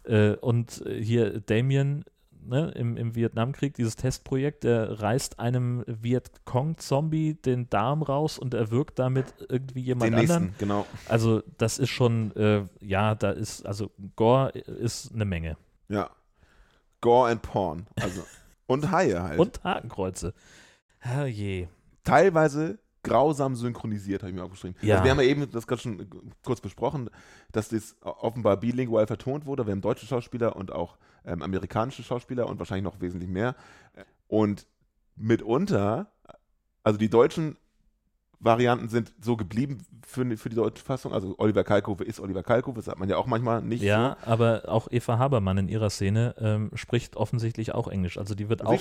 [0.04, 2.04] Äh, und äh, hier Damien
[2.46, 8.98] ne, im, im Vietnamkrieg, dieses Testprojekt, der reißt einem Vietcong-Zombie den Darm raus und erwürgt
[8.98, 10.42] damit irgendwie jemand Den anderen.
[10.44, 10.86] nächsten, genau.
[11.08, 15.56] Also das ist schon, äh, ja, da ist, also Gore ist eine Menge.
[15.88, 16.10] Ja.
[17.00, 17.86] Gore and Porn.
[18.00, 18.22] Also.
[18.66, 19.38] Und Haie halt.
[19.38, 20.32] Und Hakenkreuze.
[20.98, 21.68] Herrje.
[22.02, 24.76] teilweise grausam synchronisiert, habe ich mir aufgeschrieben.
[24.82, 24.94] Ja.
[24.94, 26.10] Also wir haben ja eben das gerade schon
[26.42, 27.10] kurz besprochen,
[27.52, 29.66] dass das offenbar bilingual vertont wurde.
[29.66, 33.54] Wir haben deutsche Schauspieler und auch ähm, amerikanische Schauspieler und wahrscheinlich noch wesentlich mehr.
[34.26, 34.66] Und
[35.16, 36.10] mitunter,
[36.82, 37.56] also die deutschen
[38.40, 41.12] Varianten sind so geblieben für, für die deutsche Fassung.
[41.12, 44.62] Also Oliver Kalkofe ist Oliver Kalkofe, das hat man ja auch manchmal nicht Ja, aber
[44.68, 48.18] auch Eva Habermann in ihrer Szene ähm, spricht offensichtlich auch Englisch.
[48.18, 48.72] Also die wird Sie auch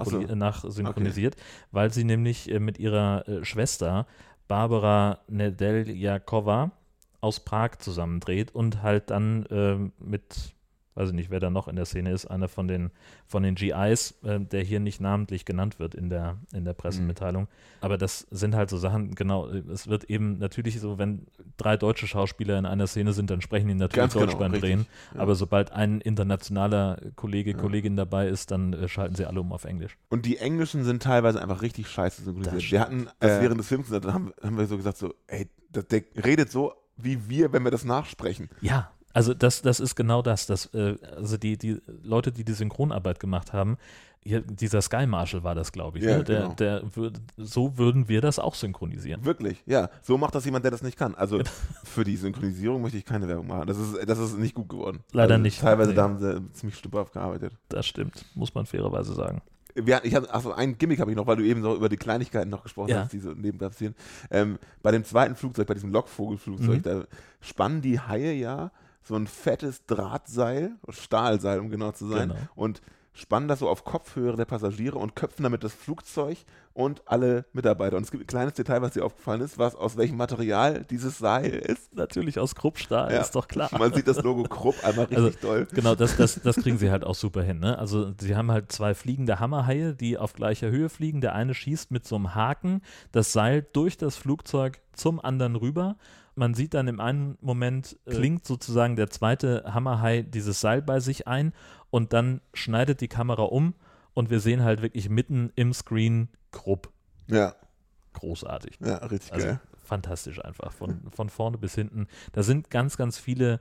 [0.00, 0.20] Ach so.
[0.20, 1.36] äh, nachsynchronisiert,
[1.70, 4.06] weil sie nämlich äh, mit ihrer äh, Schwester
[4.48, 6.72] Barbara Nedeljakova
[7.20, 10.54] aus Prag zusammendreht und halt dann ähm, mit,
[10.98, 12.90] weiß ich nicht, wer da noch in der Szene ist, einer von den,
[13.26, 17.44] von den GIs, äh, der hier nicht namentlich genannt wird in der, in der Pressemitteilung.
[17.44, 17.48] Mhm.
[17.80, 21.26] Aber das sind halt so Sachen, genau, äh, es wird eben natürlich so, wenn
[21.56, 24.50] drei deutsche Schauspieler in einer Szene sind, dann sprechen die natürlich Ganz genau, Deutsch beim
[24.50, 24.70] richtig.
[24.70, 24.86] Drehen.
[25.14, 25.20] Ja.
[25.20, 29.64] Aber sobald ein internationaler Kollege, Kollegin dabei ist, dann äh, schalten sie alle um auf
[29.64, 29.96] Englisch.
[30.08, 32.72] Und die Englischen sind teilweise einfach richtig scheiße synchronisiert.
[32.72, 33.40] Wir hatten Äh.
[33.40, 35.84] während des Films, da haben, haben wir so gesagt, so, ey, der
[36.24, 38.48] redet so wie wir, wenn wir das nachsprechen.
[38.60, 40.46] Ja, Also das, das ist genau das.
[40.46, 43.76] das äh, also die, die Leute, die die Synchronarbeit gemacht haben,
[44.22, 46.04] hier, dieser Sky Marshal war das, glaube ich.
[46.04, 46.24] Ja, ne?
[46.24, 46.54] der, genau.
[46.54, 49.24] der würd, so würden wir das auch synchronisieren.
[49.24, 49.90] Wirklich, ja.
[50.02, 51.16] So macht das jemand, der das nicht kann.
[51.16, 51.40] Also
[51.82, 53.66] für die Synchronisierung möchte ich keine Werbung machen.
[53.66, 55.00] Das ist, das ist nicht gut geworden.
[55.12, 55.60] Leider also nicht.
[55.60, 55.96] Teilweise Nee.
[55.96, 57.52] da haben sie ziemlich stümperhaft gearbeitet.
[57.70, 59.42] Das stimmt, muss man fairerweise sagen.
[59.74, 61.96] Wir, ich hab, achso, ein Gimmick habe ich noch, weil du eben so über die
[61.96, 63.00] Kleinigkeiten noch gesprochen Ja.
[63.00, 63.96] hast, die so nebenbei passieren.
[64.30, 66.82] Ähm, bei dem zweiten Flugzeug, bei diesem Lockvogelflugzeug, Mhm.
[66.82, 67.04] da
[67.40, 68.70] spannen die Haie ja
[69.02, 72.40] so ein fettes Drahtseil, Stahlseil, um genau zu sein, Genau.
[72.54, 72.80] und
[73.14, 76.38] spannen das so auf Kopfhöhe der Passagiere und köpfen damit das Flugzeug
[76.72, 77.96] und alle Mitarbeiter.
[77.96, 81.18] Und es gibt ein kleines Detail, was dir aufgefallen ist, was aus welchem Material dieses
[81.18, 81.96] Seil ist.
[81.96, 83.20] Natürlich aus Kruppstahl, Ja.
[83.20, 83.70] ist doch klar.
[83.76, 85.66] Man sieht das Logo Krupp einmal richtig Also, doll.
[85.72, 87.58] Genau, das, das, das kriegen sie halt auch super hin.
[87.58, 87.76] Ne?
[87.76, 91.20] Also sie haben halt zwei fliegende Hammerhaie, die auf gleicher Höhe fliegen.
[91.20, 95.96] Der eine schießt mit so einem Haken das Seil durch das Flugzeug zum anderen rüber.
[96.38, 101.00] Man sieht dann im einen Moment, äh, klingt sozusagen der zweite Hammerhai dieses Seil bei
[101.00, 101.52] sich ein
[101.90, 103.74] und dann schneidet die Kamera um
[104.14, 106.90] und wir sehen halt wirklich mitten im Screen Krupp.
[107.26, 107.54] Ja,
[108.14, 108.78] Großartig.
[108.80, 109.60] ja, richtig Also geil.
[109.84, 112.06] fantastisch einfach, von, von vorne bis hinten.
[112.32, 113.60] Da sind ganz, ganz viele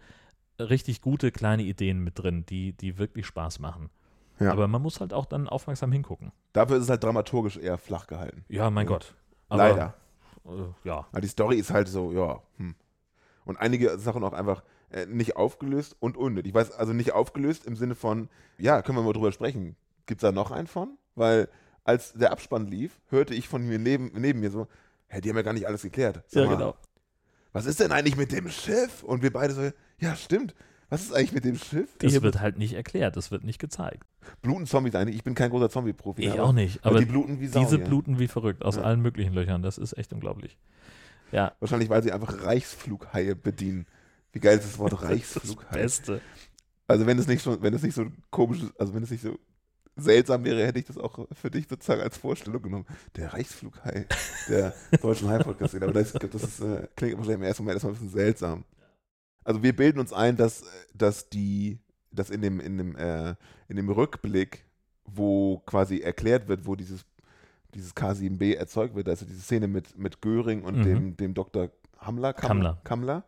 [0.60, 3.90] richtig gute kleine Ideen mit drin, die, die wirklich Spaß machen.
[4.40, 4.52] Ja.
[4.52, 6.32] Aber man muss halt auch dann aufmerksam hingucken.
[6.54, 8.46] Dafür ist es halt dramaturgisch eher flach gehalten.
[8.50, 8.94] Ja, mein Ja.
[8.94, 9.16] Gott.
[9.50, 9.94] Aber, Leider.
[10.84, 12.42] Ja, Aber die Story ist halt so, ja.
[12.58, 12.76] Hm.
[13.46, 16.50] Und einige Sachen auch einfach äh, nicht aufgelöst und unnötig.
[16.50, 19.76] Ich weiß, also nicht aufgelöst im Sinne von, ja, können wir mal drüber sprechen.
[20.06, 20.98] Gibt es da noch einen von?
[21.16, 21.50] Weil
[21.84, 24.68] als der Abspann lief, hörte ich von mir neben, neben mir so,
[25.08, 26.24] hä, die haben ja gar nicht alles geklärt.
[26.28, 26.76] Sag ja mal, genau.
[27.54, 29.04] Was ist denn eigentlich mit dem Schiff?
[29.04, 29.70] Und wir beide so,
[30.00, 30.54] ja, stimmt.
[30.90, 31.90] Was ist eigentlich mit dem Schiff?
[32.00, 34.04] Das Ich- wird halt nicht erklärt, das wird nicht gezeigt.
[34.42, 35.16] bluten Zombies eigentlich?
[35.18, 36.22] Ich bin kein großer Zombie-Profi.
[36.24, 37.86] Ich aber- auch nicht, aber die bluten wie Sau diese hier.
[37.86, 38.84] bluten wie verrückt aus Ja.
[38.84, 39.62] allen möglichen Löchern.
[39.62, 40.58] Das ist echt unglaublich.
[41.32, 43.86] Ja, Wahrscheinlich, weil sie einfach Reichsflughaie bedienen.
[44.32, 45.74] Wie geil ist das Wort das Reichsflughaie?
[45.82, 46.22] Beste.
[46.88, 49.38] Also wenn es nicht schon, wenn es nicht so komisch, also wenn es nicht so
[49.98, 52.86] seltsam wäre, hätte ich das auch für dich sozusagen als Vorstellung genommen.
[53.16, 54.06] Der Reichsflughai
[54.48, 55.76] der deutschen High-Podcast.
[55.76, 58.64] Aber das, das ist, äh, klingt wahrscheinlich im ersten Moment erstmal ein bisschen seltsam.
[59.48, 61.80] Also wir bilden uns ein, dass, dass die,
[62.12, 63.34] dass in dem, in dem, äh,
[63.70, 64.66] in dem Rückblick,
[65.06, 67.06] wo quasi erklärt wird, wo dieses,
[67.74, 70.84] dieses K7B erzeugt wird, also diese Szene mit, mit Göring und Mhm.
[70.84, 71.70] dem, dem Dr.
[71.98, 72.82] Hammler, Kammler.
[72.84, 73.24] Kammler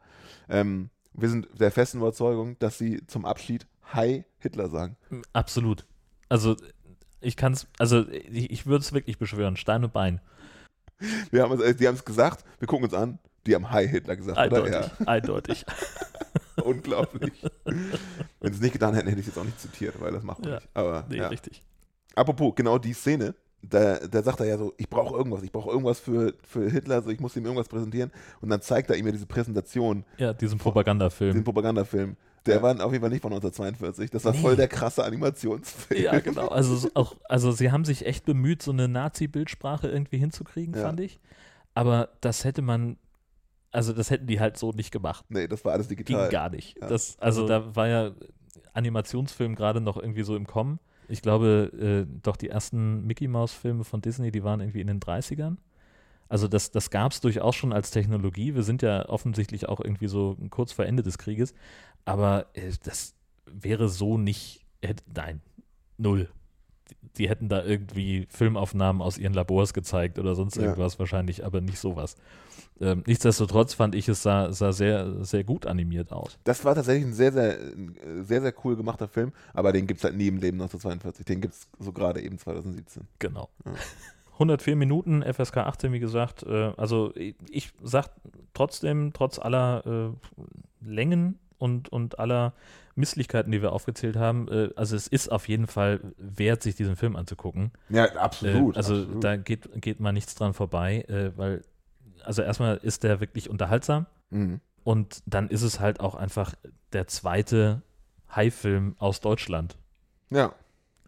[0.50, 4.98] ähm, wir sind der festen Überzeugung, dass sie zum Abschied Hi Hitler sagen.
[5.32, 5.86] Absolut.
[6.28, 6.58] Also
[7.22, 10.20] ich kann es, also ich, ich würde es wirklich beschwören, Stein und Bein.
[11.32, 13.88] Wir haben es, äh, die haben es gesagt, wir gucken uns an, die haben Hi
[13.88, 14.92] Hitler gesagt, Eindeutig, oder?
[15.08, 15.66] eindeutig.
[16.58, 17.32] Ja, unglaublich.
[17.66, 20.24] Wenn sie es nicht getan hätten, hätte ich es jetzt auch nicht zitiert, weil das
[20.24, 20.56] machen wir Ja.
[20.58, 20.70] nicht.
[20.74, 21.28] Aber Nee, ja.
[21.28, 21.62] richtig.
[22.16, 25.70] Apropos, genau die Szene, da, da sagt er ja so, ich brauche irgendwas, ich brauche
[25.70, 28.12] irgendwas für, für Hitler, so ich muss ihm irgendwas präsentieren.
[28.42, 31.44] Und dann zeigt er ihm ja diese Präsentation, Ja, diesen den Propagandafilm.
[31.44, 32.16] Propagandafilm.
[32.46, 32.62] Der Ja.
[32.62, 34.12] war auf jeden Fall nicht von 1942.
[34.12, 34.40] Das war Nee.
[34.40, 36.02] voll der krasse Animationsfilm.
[36.04, 36.48] Ja, genau.
[36.52, 40.82] Also so auch, also sie haben sich echt bemüht, so eine Nazi-Bildsprache irgendwie hinzukriegen, Ja.
[40.84, 41.20] fand ich.
[41.76, 42.98] Aber das hätte man,
[43.72, 45.26] also das hätten die halt so nicht gemacht.
[45.30, 46.30] Nee, das war alles Ging digital.
[46.30, 46.78] gar nicht.
[46.82, 46.88] Ja.
[46.88, 48.12] Das, also da war ja
[48.74, 50.80] Animationsfilm gerade noch irgendwie so im Kommen.
[51.08, 51.72] Ich glaube,
[52.08, 55.58] äh, doch die ersten Mickey Mouse-Filme von Disney, die waren irgendwie in den 30ern.
[56.28, 58.54] Also das, das gab es durchaus schon als Technologie.
[58.54, 61.56] Wir sind ja offensichtlich auch irgendwie so kurz vor Ende des Krieges.
[62.06, 63.16] Aber äh, das
[63.48, 65.42] wäre so nicht, hätte, nein,
[65.98, 66.30] null.
[66.92, 70.64] Die, die hätten da irgendwie Filmaufnahmen aus ihren Labors gezeigt oder sonst Ja.
[70.64, 72.16] irgendwas wahrscheinlich, aber nicht sowas.
[72.82, 76.38] Ähm, nichtsdestotrotz fand ich, es sah, sah sehr, sehr gut animiert aus.
[76.46, 80.00] Das war tatsächlich ein sehr, sehr, ein sehr, sehr cool gemachter Film, aber den gibt
[80.00, 81.26] es halt nie im Leben 1942.
[81.26, 83.04] Den gibt es so gerade eben 2017.
[83.20, 83.50] Genau.
[83.66, 83.74] Ja.
[84.34, 86.44] 104 Minuten, FSK 18, wie gesagt.
[86.44, 88.08] Äh, also ich, ich sag
[88.54, 92.54] trotzdem, trotz aller äh, Längen und, und aller
[92.96, 96.96] Misslichkeiten, die wir aufgezählt haben, äh, also es ist auf jeden Fall wert, sich diesen
[96.96, 97.72] Film anzugucken.
[97.90, 98.78] Ja, Äh, absolut.
[98.78, 99.24] also absolut.
[99.24, 101.62] da geht, geht mal nichts dran vorbei, äh, weil,
[102.26, 104.60] also erstmal ist der wirklich unterhaltsam Mhm.
[104.84, 106.54] und dann ist es halt auch einfach
[106.94, 107.82] der zweite
[108.36, 109.78] Hai-Film aus Deutschland.
[110.30, 110.54] Ja.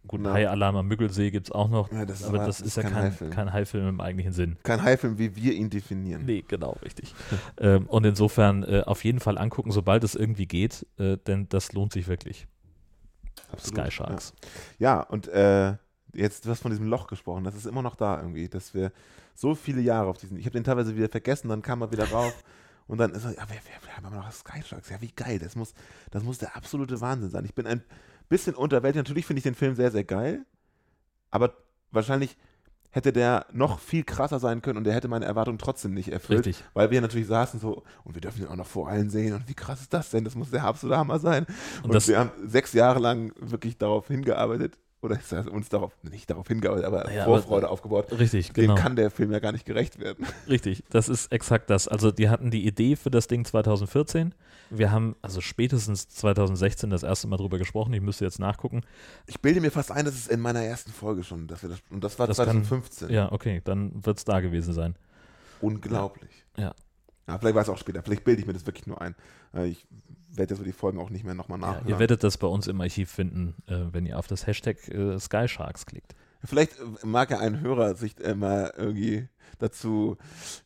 [0.08, 0.34] Gut, Ja.
[0.34, 2.94] Hai-Alarm am Müggelsee gibt es auch noch, Ja, das aber aber- das ist ja kein
[2.94, 3.54] kein, Hai-Film.
[3.54, 4.58] Hai-Film im eigentlichen Sinn.
[4.64, 6.26] Kein Haifilm, wie wir ihn definieren.
[6.26, 7.14] Nee, genau, richtig.
[7.60, 11.74] ähm, und insofern äh, auf jeden Fall angucken, sobald es irgendwie geht, äh, denn das
[11.74, 12.48] lohnt sich wirklich.
[13.52, 14.34] Absolut, Sky Sharks.
[14.80, 15.76] Ja, ja und äh,
[16.14, 18.92] jetzt, du hast von diesem Loch gesprochen, das ist immer noch da irgendwie, dass wir
[19.42, 22.10] so viele Jahre auf diesen, ich habe den teilweise wieder vergessen, dann kam er wieder
[22.10, 22.44] rauf
[22.88, 25.12] und dann ist er, ja, wir, wir, wir haben immer noch Sky Sharks, ja, wie
[25.12, 25.74] geil, das muss,
[26.12, 27.44] das muss der absolute Wahnsinn sein.
[27.46, 27.84] Ich bin ein
[28.30, 30.46] bisschen unterwältigt, natürlich finde ich den Film sehr, sehr geil,
[31.32, 31.56] aber
[31.90, 32.38] wahrscheinlich
[32.92, 36.46] hätte der noch viel krasser sein können und der hätte meine Erwartungen trotzdem nicht erfüllt.
[36.46, 36.64] Richtig.
[36.74, 39.48] Weil wir natürlich saßen so, und wir dürfen ihn auch noch vor allen sehen und
[39.48, 40.24] wie krass ist das denn?
[40.24, 41.48] Das muss der absolute Hammer sein.
[41.84, 45.94] Und, Und wir haben sechs Jahre lang wirklich darauf hingearbeitet, oder ich sag, uns darauf,
[46.04, 48.12] nicht darauf hingearbeitet, aber Naja, Vorfreude aber- aufgebaut.
[48.12, 48.76] Richtig, Dem genau.
[48.76, 50.26] kann der Film ja gar nicht gerecht werden.
[50.48, 51.88] Richtig, das ist exakt das.
[51.88, 54.34] Also die hatten die Idee für das Ding 2014.
[54.70, 57.94] Wir haben also spätestens 2016 das erste Mal drüber gesprochen.
[57.94, 58.82] Ich müsste jetzt nachgucken.
[59.28, 61.80] Ich bilde mir fast ein, dass es in meiner ersten Folge schon, dass wir das,
[61.90, 63.10] und das war Das kann- 2015.
[63.10, 64.96] Ja, okay, dann wird es da gewesen sein.
[65.62, 66.32] Unglaublich.
[66.58, 66.74] Ja.
[67.28, 68.02] Ja, vielleicht war es auch später.
[68.04, 69.16] Vielleicht bilde ich mir das wirklich nur ein.
[69.54, 69.86] Äh, Ich
[70.34, 71.88] werde jetzt so die Folgen auch nicht mehr nochmal Ja, nachhören.
[71.90, 75.20] ihr werdet das bei uns im Archiv finden, äh, wenn ihr auf das Hashtag äh,
[75.20, 76.16] Sky Sharks klickt.
[76.44, 79.28] Vielleicht mag ja ein Hörer sich mal irgendwie
[79.60, 80.18] dazu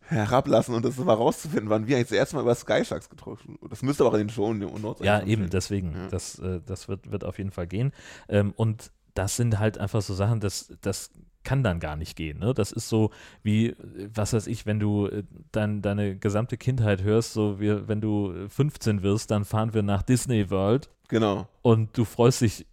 [0.03, 3.57] herablassen und das mal rauszufinden, wann wir eigentlich das erste Mal über Sky Sharks getroffen
[3.69, 5.49] Das müsste aber in den Show Notes Ja, eigentlich eben, stehen.
[5.51, 5.91] deswegen.
[5.93, 6.07] Ja.
[6.07, 7.91] Das, das wird, wird auf jeden Fall gehen.
[8.29, 11.09] Ähm, und das sind halt einfach so Sachen, das, das
[11.45, 12.39] kann dann gar nicht gehen.
[12.39, 12.53] Ne?
[12.53, 13.11] Das ist so
[13.43, 13.75] wie, äh,
[14.13, 15.23] was weiß ich, wenn du äh,
[15.53, 19.83] dein, deine gesamte Kindheit hörst, so wie wenn du äh, 15 wirst, dann fahren wir
[19.83, 21.47] nach Disney World Genau.
[21.61, 22.65] und du freust dich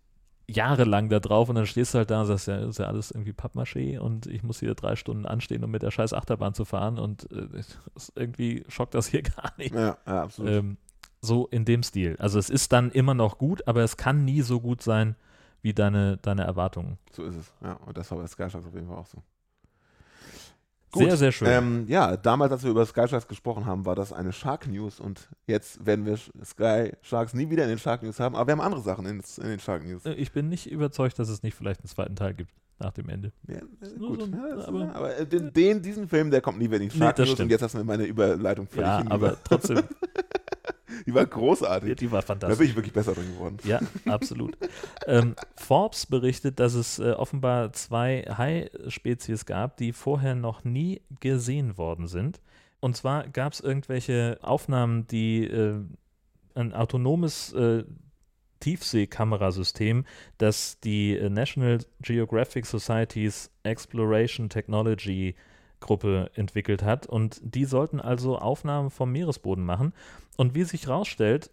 [0.49, 3.11] jahrelang da drauf und dann stehst du halt da und sagst, ja, ist ja alles
[3.11, 6.65] irgendwie Pappmaché und ich muss hier drei Stunden anstehen, um mit der scheiß Achterbahn zu
[6.65, 7.47] fahren und äh,
[8.15, 9.75] irgendwie schockt das hier gar nicht.
[9.75, 10.51] Ja, ja absolut.
[10.51, 10.77] Ähm,
[11.21, 12.17] so in dem Stil.
[12.19, 15.15] Also es ist dann immer noch gut, aber es kann nie so gut sein
[15.63, 16.99] wie deine, deine Erwartungen.
[17.13, 17.53] so ist es.
[17.63, 19.23] Ja, und das war bei Sky Sharks auf jeden Fall auch so.
[20.95, 21.49] Sehr, sehr schön.
[21.49, 25.01] Ähm, ja, damals, als wir über Sky Sharks gesprochen haben, war das eine Shark News
[25.01, 28.53] und jetzt werden wir Sky Sharks nie wieder in den Shark News haben, aber wir
[28.53, 30.05] haben andere Sachen in, in den Shark News.
[30.05, 33.09] Äh, ich bin nicht überzeugt, dass es nicht vielleicht einen zweiten Teil gibt nach dem
[33.09, 33.33] Ende.
[33.49, 33.63] Ja, äh,
[33.99, 34.21] gut.
[34.21, 36.77] so ein- ja, aber- aber aber äh, den, den, diesen Film, der kommt nie wieder
[36.83, 37.51] in die Nee, Shark das News und stimmt.
[37.53, 39.15] jetzt hast du mir meine Überleitung völlig Ja, hinüber.
[39.15, 39.79] aber trotzdem,
[41.07, 41.97] Die war großartig.
[41.97, 42.59] die war Da fantastisch.
[42.59, 43.59] bin ich wirklich besser drin geworden.
[43.65, 44.57] Ja, absolut.
[45.07, 51.77] ähm, Forbes berichtet, dass es äh, offenbar zwei Hai-Spezies gab, die vorher noch nie gesehen
[51.79, 52.41] worden sind.
[52.81, 55.81] Und zwar gab es irgendwelche Aufnahmen, die äh,
[56.55, 57.85] ein autonomes äh,
[58.61, 60.05] Tiefseekamerasystem,
[60.39, 65.35] das die äh, National Geographic Society's Exploration Technology
[65.83, 67.07] Gruppe entwickelt hat.
[67.07, 69.93] Und die sollten also Aufnahmen vom Meeresboden machen.
[70.39, 71.51] Und wie sich herausstellt,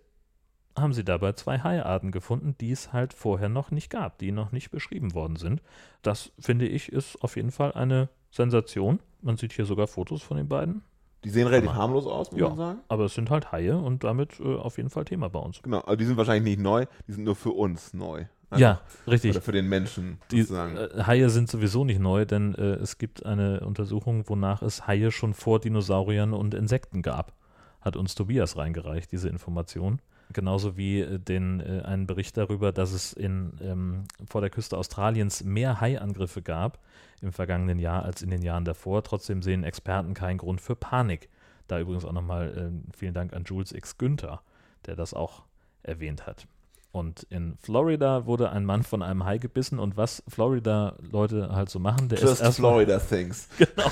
[0.77, 4.51] haben sie dabei zwei Haiarten gefunden, die es halt vorher noch nicht gab, die noch
[4.53, 5.61] nicht beschrieben worden sind.
[6.03, 8.99] Das finde ich ist auf jeden Fall eine Sensation.
[9.21, 10.83] Man sieht hier sogar Fotos von den beiden.
[11.25, 11.81] Die sehen relativ Hammer.
[11.81, 12.47] harmlos aus, muss Ja.
[12.49, 12.79] man sagen.
[12.87, 15.61] Aber es sind halt Haie und damit äh, auf jeden Fall Thema bei uns.
[15.61, 18.23] Genau, aber die sind wahrscheinlich nicht neu, die sind nur für uns neu.
[18.49, 19.31] Also, ja, richtig.
[19.31, 20.75] Oder für den Menschen, Die sozusagen.
[20.75, 25.11] äh, Haie sind sowieso nicht neu, denn äh, es gibt eine Untersuchung, wonach es Haie
[25.11, 27.33] schon vor Dinosauriern und Insekten gab.
[27.81, 30.01] Hat uns Tobias reingereicht, diese Information.
[30.33, 34.77] Genauso wie äh, den, äh, einen Bericht darüber, dass es in, ähm, vor der Küste
[34.77, 36.79] Australiens mehr Haiangriffe gab
[37.21, 39.03] im vergangenen Jahr als in den Jahren davor.
[39.03, 41.29] Trotzdem sehen Experten keinen Grund für Panik.
[41.67, 43.97] Da übrigens auch nochmal ähm, vielen Dank an Jules X.
[43.97, 44.41] Günther,
[44.85, 45.43] der das auch
[45.83, 46.47] erwähnt hat.
[46.91, 51.77] Und in Florida wurde ein Mann von einem Hai gebissen und was Florida-Leute halt so
[51.77, 53.47] machen, der ist Just erstmal Florida Things.
[53.59, 53.91] genau,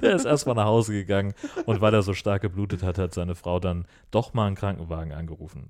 [0.00, 1.34] der ist erstmal nach Hause gegangen
[1.66, 5.12] und weil er so stark geblutet hat, hat seine Frau dann doch mal einen Krankenwagen
[5.12, 5.68] angerufen.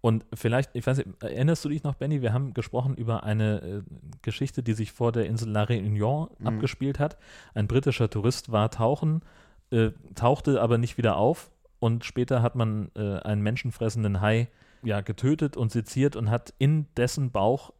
[0.00, 2.22] Und vielleicht, ich weiß nicht, erinnerst du dich noch, Benny?
[2.22, 3.82] Wir haben gesprochen über eine äh,
[4.22, 6.46] Geschichte, die sich vor der Insel La Réunion Mhm.
[6.46, 7.18] abgespielt hat.
[7.54, 9.22] Ein britischer Tourist war tauchen,
[9.70, 11.50] äh, tauchte aber nicht wieder auf
[11.86, 14.48] und später hat man äh, einen menschenfressenden Hai
[14.82, 17.72] ja, getötet und seziert und hat in dessen Bauch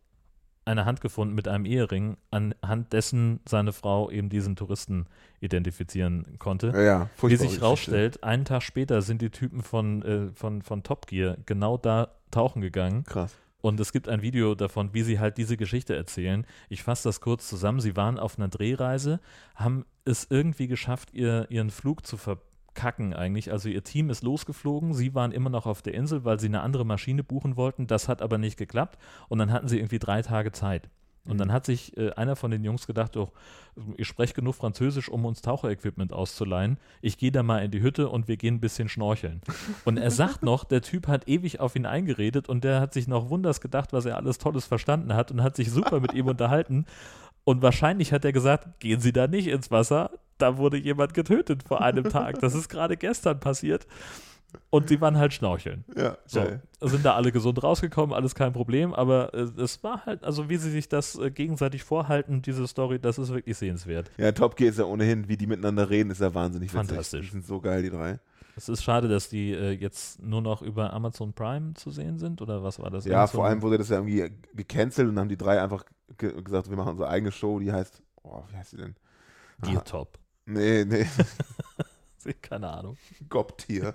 [0.64, 5.06] eine Hand gefunden mit einem Ehering, anhand dessen seine Frau eben diesen Touristen
[5.40, 6.68] identifizieren konnte.
[6.68, 10.84] Ja, ja, Wie sich rausstellt, einen Tag später sind die Typen von, äh, von, von
[10.84, 13.02] Top Gear genau da tauchen gegangen.
[13.02, 13.34] Krass.
[13.60, 16.46] Und es gibt ein Video davon, wie sie halt diese Geschichte erzählen.
[16.68, 17.80] Ich fasse das kurz zusammen.
[17.80, 19.18] Sie waren auf einer Drehreise,
[19.56, 22.16] haben es irgendwie geschafft, ihr, ihren Flug zu
[22.76, 23.50] verkacken eigentlich.
[23.50, 26.60] Also ihr Team ist losgeflogen, sie waren immer noch auf der Insel, weil sie eine
[26.60, 27.86] andere Maschine buchen wollten.
[27.86, 28.98] Das hat aber nicht geklappt.
[29.28, 30.88] Und dann hatten sie irgendwie drei Tage Zeit.
[31.24, 33.32] Und dann hat sich äh, einer von den Jungs gedacht, oh,
[33.96, 36.78] ich spreche genug Französisch, um uns Taucherequipment auszuleihen.
[37.00, 39.40] Ich gehe da mal in die Hütte und wir gehen ein bisschen schnorcheln.
[39.84, 43.08] Und er sagt noch, der Typ hat ewig auf ihn eingeredet und der hat sich
[43.08, 46.26] noch wunders gedacht, was er alles Tolles verstanden hat und hat sich super mit ihm
[46.28, 46.86] unterhalten.
[47.44, 51.62] Und wahrscheinlich hat er gesagt, gehen Sie da nicht ins Wasser, da wurde jemand getötet
[51.62, 52.38] vor einem Tag.
[52.40, 53.86] Das ist gerade gestern passiert.
[54.70, 55.84] Und sie waren halt schnorcheln.
[55.96, 56.62] Ja, So, geil.
[56.80, 60.56] sind da alle gesund rausgekommen, alles kein Problem, aber äh, es war halt, also wie
[60.56, 64.10] sie sich das äh, gegenseitig vorhalten, diese Story, das ist wirklich sehenswert.
[64.16, 66.88] Ja, Top Gear ist ja ohnehin, wie die miteinander reden, ist ja wahnsinnig witzig.
[66.88, 67.26] Fantastisch.
[67.26, 68.18] Die sind so geil, die drei.
[68.56, 72.40] Es ist schade, dass die äh, jetzt nur noch über Amazon Prime zu sehen sind,
[72.40, 73.04] oder was war das?
[73.04, 75.84] Ja, so vor allem wurde das ja irgendwie gecancelt und haben die drei einfach
[76.16, 78.94] ge gesagt, wir machen unsere eigene Show, die heißt, oh, wie heißt die denn?
[79.62, 80.18] Gear Top.
[80.46, 81.06] Nee, nee,
[82.42, 82.96] Keine Ahnung.
[83.28, 83.94] Gobtier.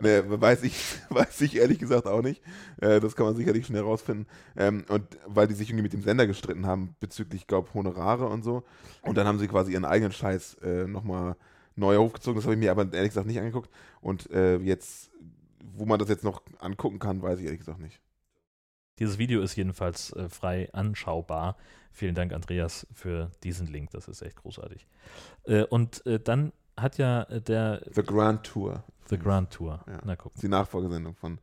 [0.00, 0.76] nee, weiß ich,
[1.10, 2.42] weiß ich ehrlich gesagt auch nicht.
[2.80, 4.26] Äh, das kann man sicherlich schnell rausfinden.
[4.56, 8.42] Ähm, und weil die sich irgendwie mit dem Sender gestritten haben bezüglich, glaub, Honorare und
[8.42, 8.64] so.
[9.02, 11.36] Und dann haben sie quasi ihren eigenen Scheiß äh, nochmal
[11.76, 12.36] neu hochgezogen.
[12.36, 13.70] Das habe ich mir aber ehrlich gesagt nicht angeguckt.
[14.00, 15.10] Und äh, jetzt,
[15.60, 18.00] wo man das jetzt noch angucken kann, weiß ich ehrlich gesagt nicht.
[18.98, 21.56] Dieses Video ist jedenfalls frei anschaubar.
[21.92, 23.90] Vielen Dank, Andreas, für diesen Link.
[23.90, 24.86] Das ist echt großartig.
[25.44, 28.82] Äh, und äh, dann hat ja äh, der The Grand Tour.
[29.08, 29.84] The Grand Tour.
[29.86, 29.98] Ja.
[30.04, 30.40] Na gucken.
[30.40, 31.38] Die Nachfolgesendung von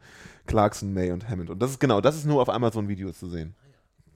[0.47, 1.51] Clarkson, May und Hammond.
[1.51, 3.55] Und das ist genau, das ist nur auf Amazon Video zu sehen.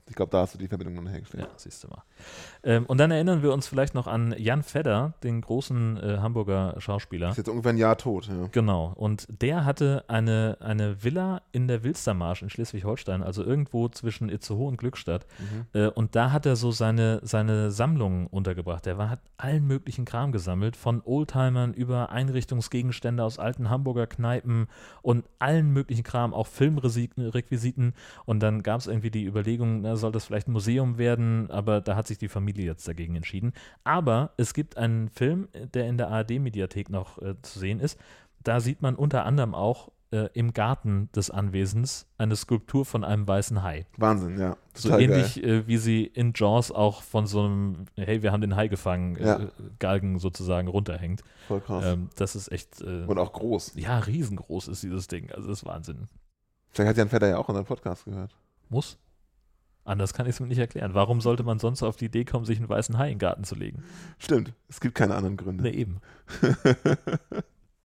[0.10, 1.46] Ich glaube, da hast du die Verbindung noch hergestellt.
[1.46, 2.04] Ja, siehst du mal.
[2.64, 6.76] Ähm, und dann erinnern wir uns vielleicht noch an Jan Fedder, den großen äh, Hamburger
[6.80, 7.30] Schauspieler.
[7.30, 8.28] Ist jetzt ungefähr ein Jahr tot.
[8.28, 8.48] Ja.
[8.52, 8.92] Genau.
[8.96, 14.68] Und der hatte eine, eine Villa in der Wilstermarsch in Schleswig-Holstein, also irgendwo zwischen Itzehoe
[14.68, 15.26] und Glückstadt.
[15.40, 15.80] Mhm.
[15.80, 18.86] Äh, und da hat er so seine, seine Sammlungen untergebracht.
[18.86, 24.68] Der war, hat allen möglichen Kram gesammelt, von Oldtimern über Einrichtungsgegenstände aus alten Hamburger Kneipen
[25.02, 27.94] und allen möglichen Kram, auch Filmrequisiten.
[28.26, 31.82] Und dann gab es irgendwie die Überlegung, na, soll das vielleicht ein Museum werden, aber
[31.82, 33.54] da hat sich die Familie jetzt dagegen entschieden.
[33.84, 38.00] Aber es gibt einen Film, der in der ARD-Mediathek noch äh, zu sehen ist.
[38.44, 43.28] Da sieht man unter anderem auch äh, im Garten des Anwesens eine Skulptur von einem
[43.28, 43.88] weißen Hai.
[43.98, 44.58] Wahnsinn, ja.
[44.76, 48.56] So ähnlich äh, wie sie in Jaws auch von so einem, hey, wir haben den
[48.56, 49.40] Hai gefangen, Ja.
[49.40, 49.48] äh,
[49.80, 51.24] Galgen sozusagen runterhängt.
[51.48, 51.86] Voll krass.
[51.88, 53.74] Ähm, das ist echt, äh, Und auch groß.
[53.76, 55.32] ja, riesengroß ist dieses Ding.
[55.32, 56.08] Also das ist Wahnsinn.
[56.70, 58.36] Vielleicht hat Jan Vetter ja auch unseren Podcast gehört.
[58.70, 58.98] Muss.
[59.86, 60.94] Anders kann ich es mir nicht erklären.
[60.94, 63.44] Warum sollte man sonst auf die Idee kommen, sich einen weißen Hai in den Garten
[63.44, 63.84] zu legen?
[64.18, 65.64] Stimmt, es gibt keine anderen Gründe.
[65.64, 66.00] Ne, eben.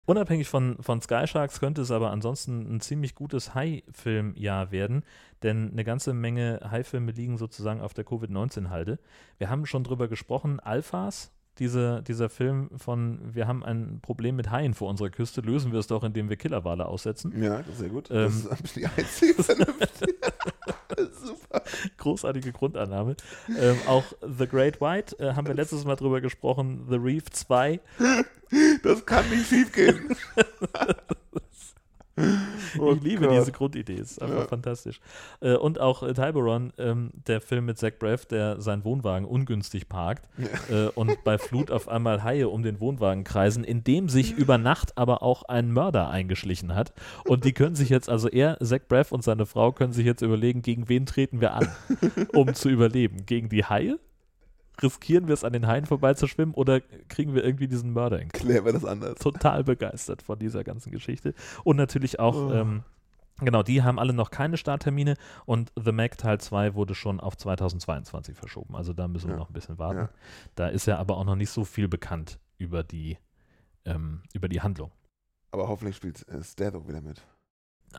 [0.07, 5.03] Unabhängig von, von Sky Sharks könnte es aber ansonsten ein ziemlich gutes Hai-Filmjahr werden,
[5.43, 9.01] denn eine ganze Menge Hai-Filme liegen sozusagen auf der Covid-19-Halde.
[9.39, 14.51] Wir haben schon drüber gesprochen, Alphas, diese, dieser Film von Wir haben ein Problem mit
[14.51, 17.33] Haien vor unserer Küste, lösen wir es doch, indem wir Killerwale aussetzen.
[17.43, 18.09] ja, sehr gut.
[18.11, 19.43] Ähm, das ist die einzige.
[21.99, 23.17] Großartige Grundannahme.
[23.59, 27.81] ähm, auch The Great White äh, haben wir letztes Mal drüber gesprochen, The Reef 2.
[28.83, 30.17] Das kann nicht schief gehen.
[32.79, 33.37] Oh ich liebe Gott.
[33.39, 34.47] diese Grundidee, ist einfach Ja.
[34.49, 35.01] fantastisch.
[35.41, 39.89] Äh, und auch äh, Tiburon, ähm, der Film mit Zach Braff, der seinen Wohnwagen ungünstig
[39.89, 40.29] parkt
[40.71, 44.57] äh, und bei Flut auf einmal Haie um den Wohnwagen kreisen, in dem sich über
[44.59, 46.93] Nacht aber auch ein Mörder eingeschlichen hat.
[47.27, 50.23] Und die können sich jetzt, also er, Zach Braff und seine Frau können sich jetzt
[50.23, 51.69] überlegen, gegen wen treten wir an,
[52.35, 53.27] um zu überleben.
[53.27, 53.99] Gegen die Haie?
[54.83, 58.65] Riskieren wir es, an den Haien vorbeizuschwimmen oder kriegen wir irgendwie diesen Mörder in Klären
[58.65, 59.19] wir das anders.
[59.19, 61.35] total begeistert von dieser ganzen Geschichte.
[61.65, 62.53] Und natürlich auch, Oh.
[62.53, 62.83] ähm,
[63.41, 65.15] genau, die haben alle noch keine Starttermine
[65.47, 68.77] und The Mac Teil 2 wurde schon auf 2022 verschoben.
[68.77, 69.39] Also da müssen wir Ja.
[69.41, 69.99] noch ein bisschen warten.
[69.99, 70.11] Ja.
[70.57, 73.17] Da ist ja aber auch noch nicht so viel bekannt über die,
[73.85, 74.91] ähm, über die Handlung.
[75.53, 77.23] Aber hoffentlich spielt äh, Statham wieder mit.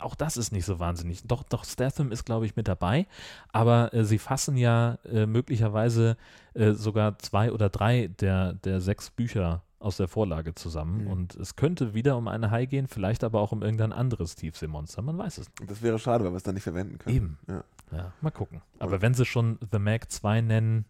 [0.02, 1.24] Auch das ist nicht so wahnsinnig.
[1.26, 3.08] Doch, doch, Statham ist, glaube ich, mit dabei,
[3.52, 6.18] aber äh, sie fassen ja äh, möglicherweise
[6.54, 11.04] äh, sogar zwei oder drei der, der sechs Bücher aus der Vorlage zusammen.
[11.04, 11.08] Mhm.
[11.12, 15.02] Und es könnte wieder um eine Hai gehen, vielleicht aber auch um irgendein anderes Tiefseemonster.
[15.04, 15.70] Man weiß es nicht.
[15.70, 17.16] Das wäre schade, weil wir es dann nicht verwenden können.
[17.16, 17.38] Eben.
[17.48, 17.64] Ja.
[17.92, 18.62] Ja, mal gucken.
[18.80, 20.86] Aber wenn sie schon The Mag 2 nennen,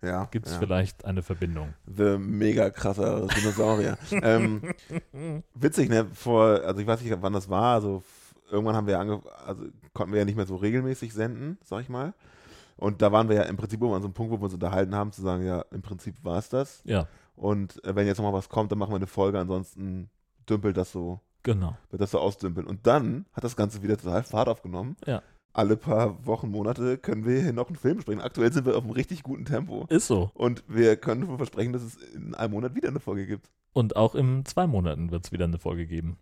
[0.00, 0.58] Ja, gibt es ja.
[0.60, 1.74] vielleicht eine Verbindung.
[1.86, 3.98] The mega krasser Dinosaurier.
[4.22, 4.62] ähm,
[5.54, 6.06] witzig, ne?
[6.14, 8.02] Vor, also ich weiß nicht, wann das war, also
[8.50, 11.82] irgendwann haben wir ja ange also konnten wir ja nicht mehr so regelmäßig senden, sag
[11.82, 12.14] ich mal.
[12.76, 14.54] Und da waren wir ja im Prinzip immer an so einem Punkt, wo wir uns
[14.54, 16.80] unterhalten haben, zu sagen, ja, im Prinzip war es das.
[16.84, 20.08] Ja, Und äh, wenn jetzt nochmal was kommt, dann machen wir eine Folge, ansonsten
[20.48, 21.76] dümpelt das so, genau.
[21.90, 22.66] wird das so ausdümpeln.
[22.66, 24.96] Und dann hat das Ganze wieder total Fahrt aufgenommen.
[25.06, 25.22] Ja.
[25.52, 28.20] Alle paar Wochen, Monate können wir hier noch einen Film sprechen.
[28.20, 29.86] Aktuell sind wir auf einem richtig guten Tempo.
[29.88, 30.30] Ist so.
[30.34, 33.50] Und wir können versprechen, dass es in einem Monat wieder eine Folge gibt.
[33.72, 36.16] Und auch in zwei Monaten wird es wieder eine Folge geben.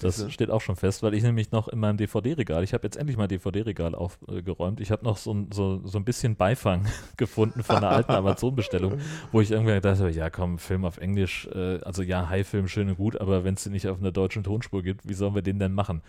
[0.00, 0.30] Das Siehste?
[0.30, 3.16] steht auch schon fest, weil ich nämlich noch in meinem DVD-Regal, ich habe jetzt endlich
[3.16, 4.80] mal DVD-Regal aufgeräumt.
[4.80, 6.86] Ich habe noch so, ein- so, so ein bisschen Beifang
[7.16, 8.98] gefunden von einer alten Amazon-Bestellung,
[9.32, 12.88] wo ich irgendwie gedacht habe, ja komm, Film auf Englisch, äh, also ja, High-Film, schön
[12.90, 15.42] und gut, aber wenn es den nicht auf einer deutschen Tonspur gibt, wie sollen wir
[15.42, 16.02] den denn machen?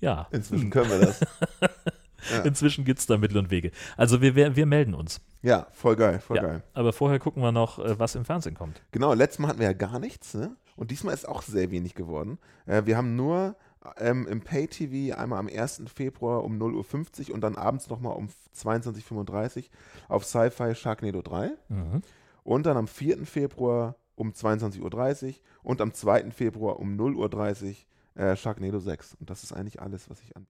[0.00, 1.20] Ja, Inzwischen können wir das.
[2.30, 2.42] Ja.
[2.42, 3.70] inzwischen gibt es da Mittel und Wege.
[3.96, 5.20] Also wir, wir, wir melden uns.
[5.42, 6.62] Ja, voll geil, voll Ja, geil.
[6.74, 8.82] aber vorher gucken wir noch, äh, was im Fernsehen kommt.
[8.92, 10.56] Genau, letztes Mal hatten wir ja gar nichts, ne?
[10.76, 12.38] Und diesmal ist auch sehr wenig geworden.
[12.66, 13.56] Äh, wir haben nur
[13.98, 15.82] ähm, im Pay-TV einmal am 1.
[15.92, 19.62] Februar um 0.50 Uhr und dann abends nochmal um 22.35 Uhr
[20.08, 21.50] auf Sci-Fi Sharknado 3.
[21.68, 22.02] Mhm.
[22.44, 23.26] Und dann am 4.
[23.26, 26.30] Februar um 22.30 Uhr und am 2.
[26.30, 27.76] Februar um 0.30
[28.16, 29.16] Uhr äh, Sharknado 6.
[29.20, 30.46] Und das ist eigentlich alles, was ich an.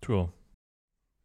[0.00, 0.28] Tja,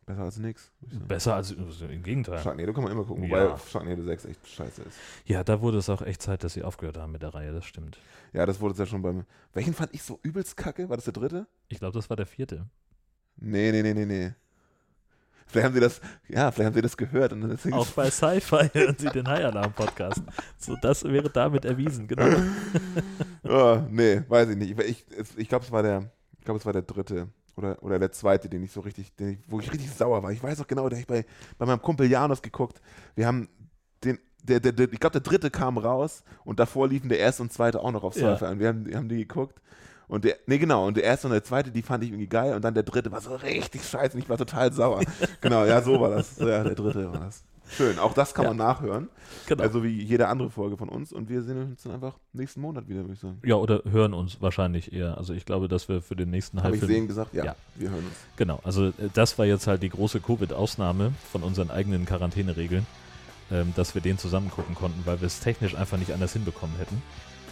[0.09, 0.71] Besser als nix.
[0.81, 1.07] sagen.
[1.07, 2.39] Besser als im Gegenteil.
[2.39, 3.49] Sharknado kann man immer gucken, Ja.
[3.51, 4.97] wobei Sharknado 6 echt scheiße ist.
[5.25, 7.65] Ja, da wurde es auch echt Zeit, dass sie aufgehört haben mit der Reihe, das
[7.65, 7.99] stimmt.
[8.33, 9.25] Ja, das wurde es ja schon beim.
[9.53, 10.89] Welchen fand ich so übelst kacke?
[10.89, 11.45] War das der dritte?
[11.67, 12.65] Ich glaube, das war der vierte.
[13.37, 14.33] Nee, nee, nee, nee, nee.
[15.45, 18.69] Vielleicht haben sie das, ja, vielleicht haben sie das gehört und deswegen Auch bei Sci-Fi
[18.73, 20.23] hören sie den High Alarm Podcast.
[20.57, 22.35] So, das wäre damit erwiesen, genau.
[23.43, 24.79] oh, nee, weiß ich nicht.
[24.79, 27.27] Ich, ich, ich glaube, es war der, ich glaube, es war der dritte
[27.59, 30.31] oder, oder der zweite, den ich so richtig, den ich, wo ich richtig sauer war.
[30.31, 31.25] Ich weiß auch genau, da habe ich bei,
[31.57, 32.81] bei meinem Kumpel Janus geguckt.
[33.15, 33.49] Wir haben
[34.03, 37.43] den, der, der, der, ich glaube, der dritte kam raus und davor liefen der erste
[37.43, 38.31] und zweite auch noch auf Ja.
[38.31, 38.49] Surfer.
[38.51, 39.61] Und wir haben, wir haben die geguckt.
[40.07, 42.55] Und der, nee, genau, und der erste und der zweite, die fand ich irgendwie geil
[42.55, 45.01] und dann der dritte war so richtig scheiße und ich war total sauer.
[45.41, 46.39] genau, ja, so war das.
[46.39, 47.43] Ja, der dritte war das.
[47.69, 48.49] Schön, auch das kann Ja.
[48.49, 49.09] man nachhören.
[49.47, 49.61] genau.
[49.63, 51.13] Also wie jede andere Folge von uns.
[51.13, 53.39] Und wir sehen uns dann einfach nächsten Monat wieder, würde ich sagen.
[53.45, 55.17] ja, oder hören uns wahrscheinlich eher.
[55.17, 57.33] Also ich glaube, dass wir für den nächsten Habe ich Halbfilm sehen gesagt?
[57.33, 57.55] Ja, Ja.
[57.75, 58.15] wir hören uns.
[58.37, 62.87] Genau, also äh, das war jetzt halt die große Covid-Ausnahme von unseren eigenen Quarantäneregeln,
[63.51, 66.75] ähm, dass wir den zusammen gucken konnten, weil wir es technisch einfach nicht anders hinbekommen
[66.77, 67.01] hätten.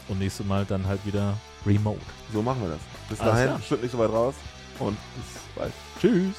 [0.09, 1.33] Und nächstes Mal dann halt wieder
[1.65, 1.99] remote.
[2.33, 2.79] So machen wir das.
[3.09, 4.35] Bis Alles dahin, schütt nicht so weit raus
[4.79, 5.73] und bis bald.
[5.99, 6.35] Tschüss!